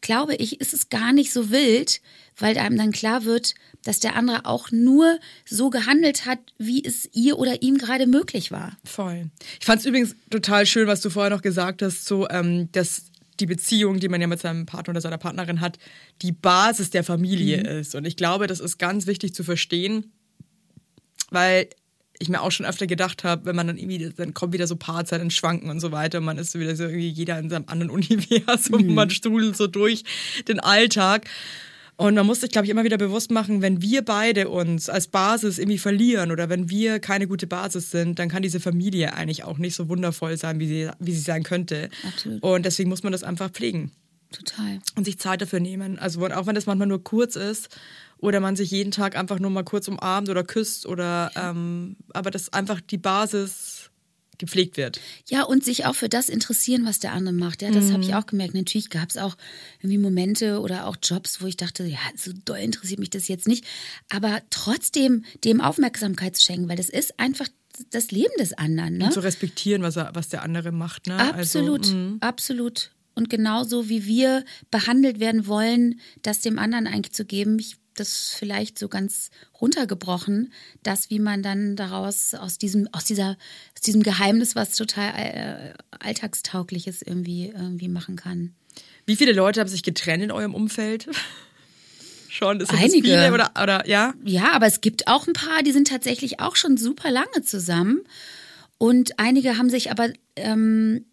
[0.00, 2.00] glaube ich, ist es gar nicht so wild,
[2.36, 3.54] weil einem dann klar wird,
[3.86, 8.50] dass der andere auch nur so gehandelt hat, wie es ihr oder ihm gerade möglich
[8.50, 8.76] war.
[8.84, 9.30] Voll.
[9.60, 13.04] Ich fand es übrigens total schön, was du vorher noch gesagt hast, so, ähm, dass
[13.38, 15.78] die Beziehung, die man ja mit seinem Partner oder seiner Partnerin hat,
[16.22, 17.94] die Basis der Familie ist.
[17.94, 20.12] Und ich glaube, das ist ganz wichtig zu verstehen,
[21.30, 21.68] weil
[22.18, 24.76] ich mir auch schon öfter gedacht habe, wenn man dann irgendwie, dann kommt wieder so
[24.76, 26.20] Paarzeit ins Schwanken und so weiter.
[26.20, 30.02] Man ist so wieder so irgendwie jeder in seinem anderen Universum, man strudelt so durch
[30.48, 31.28] den Alltag.
[31.96, 35.08] Und man muss sich, glaube ich, immer wieder bewusst machen, wenn wir beide uns als
[35.08, 39.44] Basis irgendwie verlieren oder wenn wir keine gute Basis sind, dann kann diese Familie eigentlich
[39.44, 41.88] auch nicht so wundervoll sein, wie sie, wie sie sein könnte.
[42.06, 42.42] Absolut.
[42.42, 43.92] Und deswegen muss man das einfach pflegen
[44.30, 44.78] Total.
[44.94, 45.98] und sich Zeit dafür nehmen.
[45.98, 47.70] Also auch wenn das manchmal nur kurz ist
[48.18, 52.30] oder man sich jeden Tag einfach nur mal kurz umarmt oder küsst oder ähm, aber
[52.30, 53.75] dass einfach die Basis
[54.38, 55.00] gepflegt wird.
[55.28, 57.62] Ja, und sich auch für das interessieren, was der andere macht.
[57.62, 58.54] Ja, das habe ich auch gemerkt.
[58.54, 59.36] Natürlich gab es auch
[59.80, 63.48] irgendwie Momente oder auch Jobs, wo ich dachte, ja, so doll interessiert mich das jetzt
[63.48, 63.64] nicht.
[64.10, 67.48] Aber trotzdem dem Aufmerksamkeit zu schenken, weil das ist einfach
[67.90, 68.98] das Leben des anderen.
[68.98, 69.06] Ne?
[69.06, 71.06] Und zu respektieren, was, er, was der andere macht.
[71.06, 71.18] Ne?
[71.18, 72.92] Absolut, Also, absolut.
[73.14, 78.34] Und genauso wie wir behandelt werden wollen, das dem anderen eigentlich zu geben, ich das
[78.38, 79.30] vielleicht so ganz
[79.60, 83.36] runtergebrochen, das, wie man dann daraus aus diesem, aus dieser,
[83.74, 88.54] aus diesem Geheimnis, was total äh, alltagstauglich ist, irgendwie, irgendwie machen kann.
[89.06, 91.08] Wie viele Leute haben sich getrennt in eurem Umfeld?
[92.28, 93.08] Schon, ist das Einige.
[93.08, 94.12] viele oder, oder ja?
[94.24, 98.02] Ja, aber es gibt auch ein paar, die sind tatsächlich auch schon super lange zusammen.
[98.76, 101.06] Und einige haben sich aber ähm,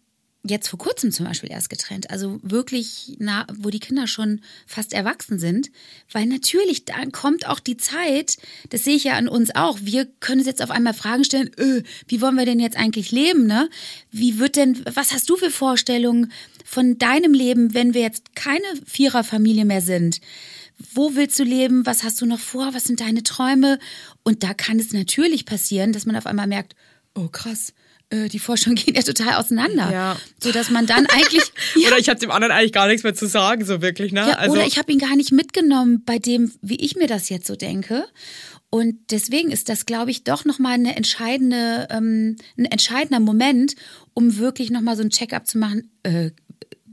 [0.46, 2.10] jetzt vor kurzem zum Beispiel erst getrennt.
[2.10, 5.70] Also wirklich, nah, wo die Kinder schon fast erwachsen sind.
[6.12, 8.36] Weil natürlich, dann kommt auch die Zeit,
[8.68, 9.78] das sehe ich ja an uns auch.
[9.80, 13.10] Wir können uns jetzt auf einmal Fragen stellen, öh, wie wollen wir denn jetzt eigentlich
[13.10, 13.70] leben, ne?
[14.10, 16.30] Wie wird denn, was hast du für Vorstellungen
[16.64, 20.20] von deinem Leben, wenn wir jetzt keine Viererfamilie mehr sind?
[20.92, 21.86] Wo willst du leben?
[21.86, 22.74] Was hast du noch vor?
[22.74, 23.78] Was sind deine Träume?
[24.24, 26.74] Und da kann es natürlich passieren, dass man auf einmal merkt,
[27.14, 27.72] oh krass,
[28.14, 29.90] äh, die Forschung geht ja total auseinander.
[29.92, 30.16] Ja.
[30.42, 31.52] So dass man dann eigentlich.
[31.76, 34.20] ja, Oder ich habe dem anderen eigentlich gar nichts mehr zu sagen, so wirklich, ne?
[34.20, 37.28] ja, also, oder ich habe ihn gar nicht mitgenommen bei dem, wie ich mir das
[37.28, 38.06] jetzt so denke.
[38.70, 43.76] Und deswegen ist das, glaube ich, doch nochmal eine entscheidende, ähm, ein entscheidender Moment,
[44.14, 45.92] um wirklich nochmal so ein Check-up zu machen.
[46.02, 46.32] Äh,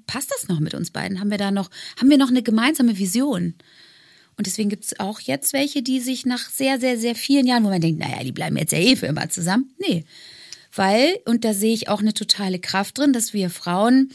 [0.05, 1.19] passt das noch mit uns beiden?
[1.19, 1.69] Haben wir da noch,
[1.99, 3.55] haben wir noch eine gemeinsame Vision?
[4.37, 7.63] Und deswegen gibt es auch jetzt welche, die sich nach sehr, sehr, sehr vielen Jahren,
[7.63, 9.73] wo man denkt, naja, die bleiben jetzt ja eh für immer zusammen.
[9.79, 10.03] Nee.
[10.73, 14.11] Weil, und da sehe ich auch eine totale Kraft drin, dass wir Frauen,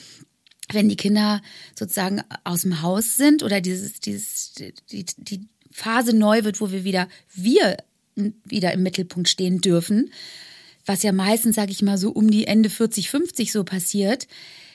[0.72, 1.42] wenn die Kinder
[1.78, 4.52] sozusagen aus dem Haus sind oder dieses, dieses,
[4.90, 7.76] die, die Phase neu wird, wo wir wieder, wir
[8.14, 10.10] wieder im Mittelpunkt stehen dürfen,
[10.86, 14.26] was ja meistens, sage ich mal, so um die Ende 40, 50 so passiert,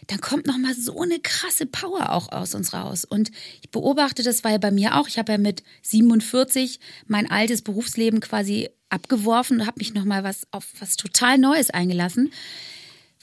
[0.08, 3.06] dann kommt noch mal so eine krasse Power auch aus uns raus.
[3.06, 7.62] Und ich beobachte das, weil bei mir auch, ich habe ja mit 47 mein altes
[7.62, 12.32] Berufsleben quasi abgeworfen und habe mich noch mal was auf was total Neues eingelassen,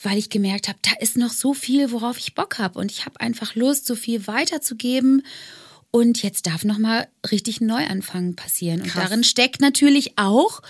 [0.03, 3.05] weil ich gemerkt habe, da ist noch so viel, worauf ich Bock habe und ich
[3.05, 5.25] habe einfach Lust, so viel weiterzugeben.
[5.91, 8.83] Und jetzt darf noch mal richtig ein Neuanfang passieren.
[8.83, 10.61] Und darin steckt natürlich auch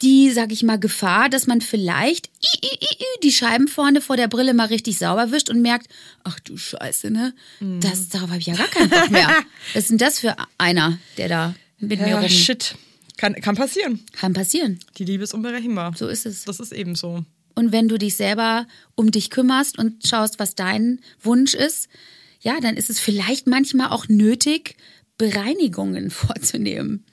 [0.00, 4.16] die, sag ich mal, Gefahr, dass man vielleicht i, i, i, die Scheiben vorne vor
[4.16, 5.88] der Brille mal richtig sauber wischt und merkt,
[6.24, 7.34] ach du Scheiße, ne?
[7.80, 9.28] Das, darauf habe ich ja gar keinen Bock mehr.
[9.74, 12.28] Was ist denn das für einer, der da mit mir ja, rum...
[12.28, 12.76] shit.
[13.18, 14.00] Kann, kann passieren.
[14.12, 14.80] Kann passieren.
[14.96, 15.92] Die Liebe ist unberechenbar.
[15.96, 16.44] So ist es.
[16.44, 17.24] Das ist eben so.
[17.54, 21.88] Und wenn du dich selber um dich kümmerst und schaust, was dein Wunsch ist,
[22.40, 24.76] ja, dann ist es vielleicht manchmal auch nötig,
[25.18, 27.04] Bereinigungen vorzunehmen.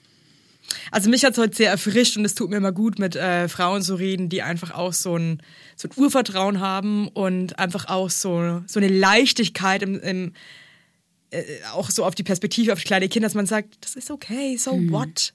[0.90, 3.48] Also mich hat es heute sehr erfrischt und es tut mir immer gut, mit äh,
[3.48, 5.42] Frauen zu reden, die einfach auch so ein,
[5.76, 10.32] so ein Urvertrauen haben und einfach auch so, so eine Leichtigkeit im, im
[11.30, 14.56] äh, auch so auf die Perspektive auf kleine Kinder, dass man sagt, das ist okay,
[14.56, 15.34] so what?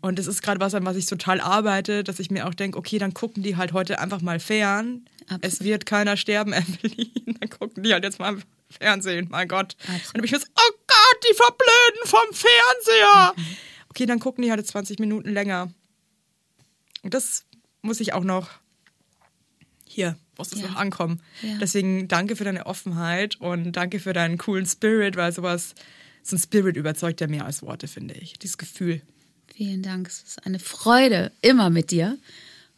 [0.00, 2.78] Und das ist gerade was, an was ich total arbeite, dass ich mir auch denke,
[2.78, 5.06] okay, dann gucken die halt heute einfach mal fern.
[5.22, 5.44] Absolut.
[5.44, 7.36] Es wird keiner sterben, Evelyn.
[7.40, 8.36] Dann gucken die halt jetzt mal
[8.68, 9.76] Fernsehen, mein Gott.
[9.80, 9.98] Absolut.
[9.98, 13.34] Und dann bin ich mir so, oh Gott, die verblöden vom Fernseher.
[13.88, 15.72] Okay, dann gucken die halt 20 Minuten länger.
[17.02, 17.44] Und das
[17.82, 18.50] muss ich auch noch
[19.86, 20.68] hier muss es Ja.
[20.68, 21.20] noch ankommen.
[21.42, 21.58] Ja.
[21.60, 25.74] Deswegen danke für deine Offenheit und danke für deinen coolen Spirit, weil sowas,
[26.22, 28.38] so ein Spirit überzeugt ja mehr als Worte, finde ich.
[28.38, 29.02] Dieses Gefühl.
[29.54, 30.08] Vielen Dank.
[30.08, 32.16] Es ist eine Freude, immer mit dir.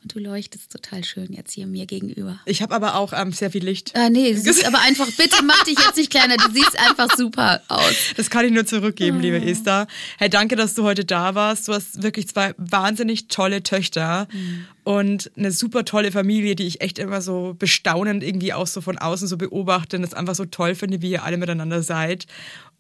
[0.02, 2.40] Und du leuchtest total schön jetzt hier mir gegenüber.
[2.44, 3.92] Ich habe aber auch ähm, sehr viel Licht.
[3.94, 6.36] Ah, nee, du siehst aber einfach, bitte mach dich jetzt nicht kleiner.
[6.36, 7.94] Du siehst einfach super aus.
[8.16, 9.48] Das kann ich nur zurückgeben, liebe Oh.
[9.48, 9.86] Esther.
[10.18, 11.68] Hey, danke, dass du heute da warst.
[11.68, 14.64] Du hast wirklich zwei wahnsinnig tolle Töchter Mhm.
[14.82, 18.98] und eine super tolle Familie, die ich echt immer so bestaunend irgendwie auch so von
[18.98, 22.26] außen so beobachte und es einfach so toll finde, wie ihr alle miteinander seid.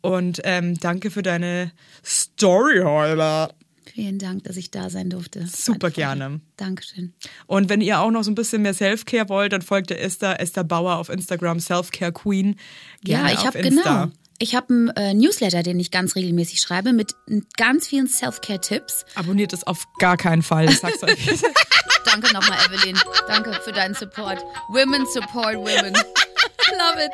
[0.00, 1.70] Und ähm, danke für deine
[2.04, 3.54] Story heute.
[3.94, 5.46] Vielen Dank, dass ich da sein durfte.
[5.46, 6.40] Super gerne.
[6.56, 7.12] Dankeschön.
[7.46, 10.40] Und wenn ihr auch noch so ein bisschen mehr Selfcare wollt, dann folgt der Esther,
[10.40, 12.56] Esther Bauer auf Instagram, Selfcare Queen.
[13.04, 14.08] Gerne ja, ich habe genau.
[14.38, 17.14] Ich habe einen äh, Newsletter, den ich ganz regelmäßig schreibe, mit
[17.56, 19.04] ganz vielen Self-Care-Tipps.
[19.14, 20.68] Abonniert es auf gar keinen Fall.
[20.68, 21.18] Ich sag's euch.
[22.04, 22.98] Danke nochmal, Evelyn.
[23.28, 24.40] Danke für deinen Support.
[24.68, 25.92] Women support women.
[26.72, 27.12] Love it.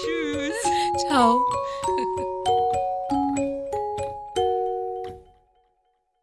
[0.00, 1.06] Tschüss.
[1.08, 1.38] Ciao.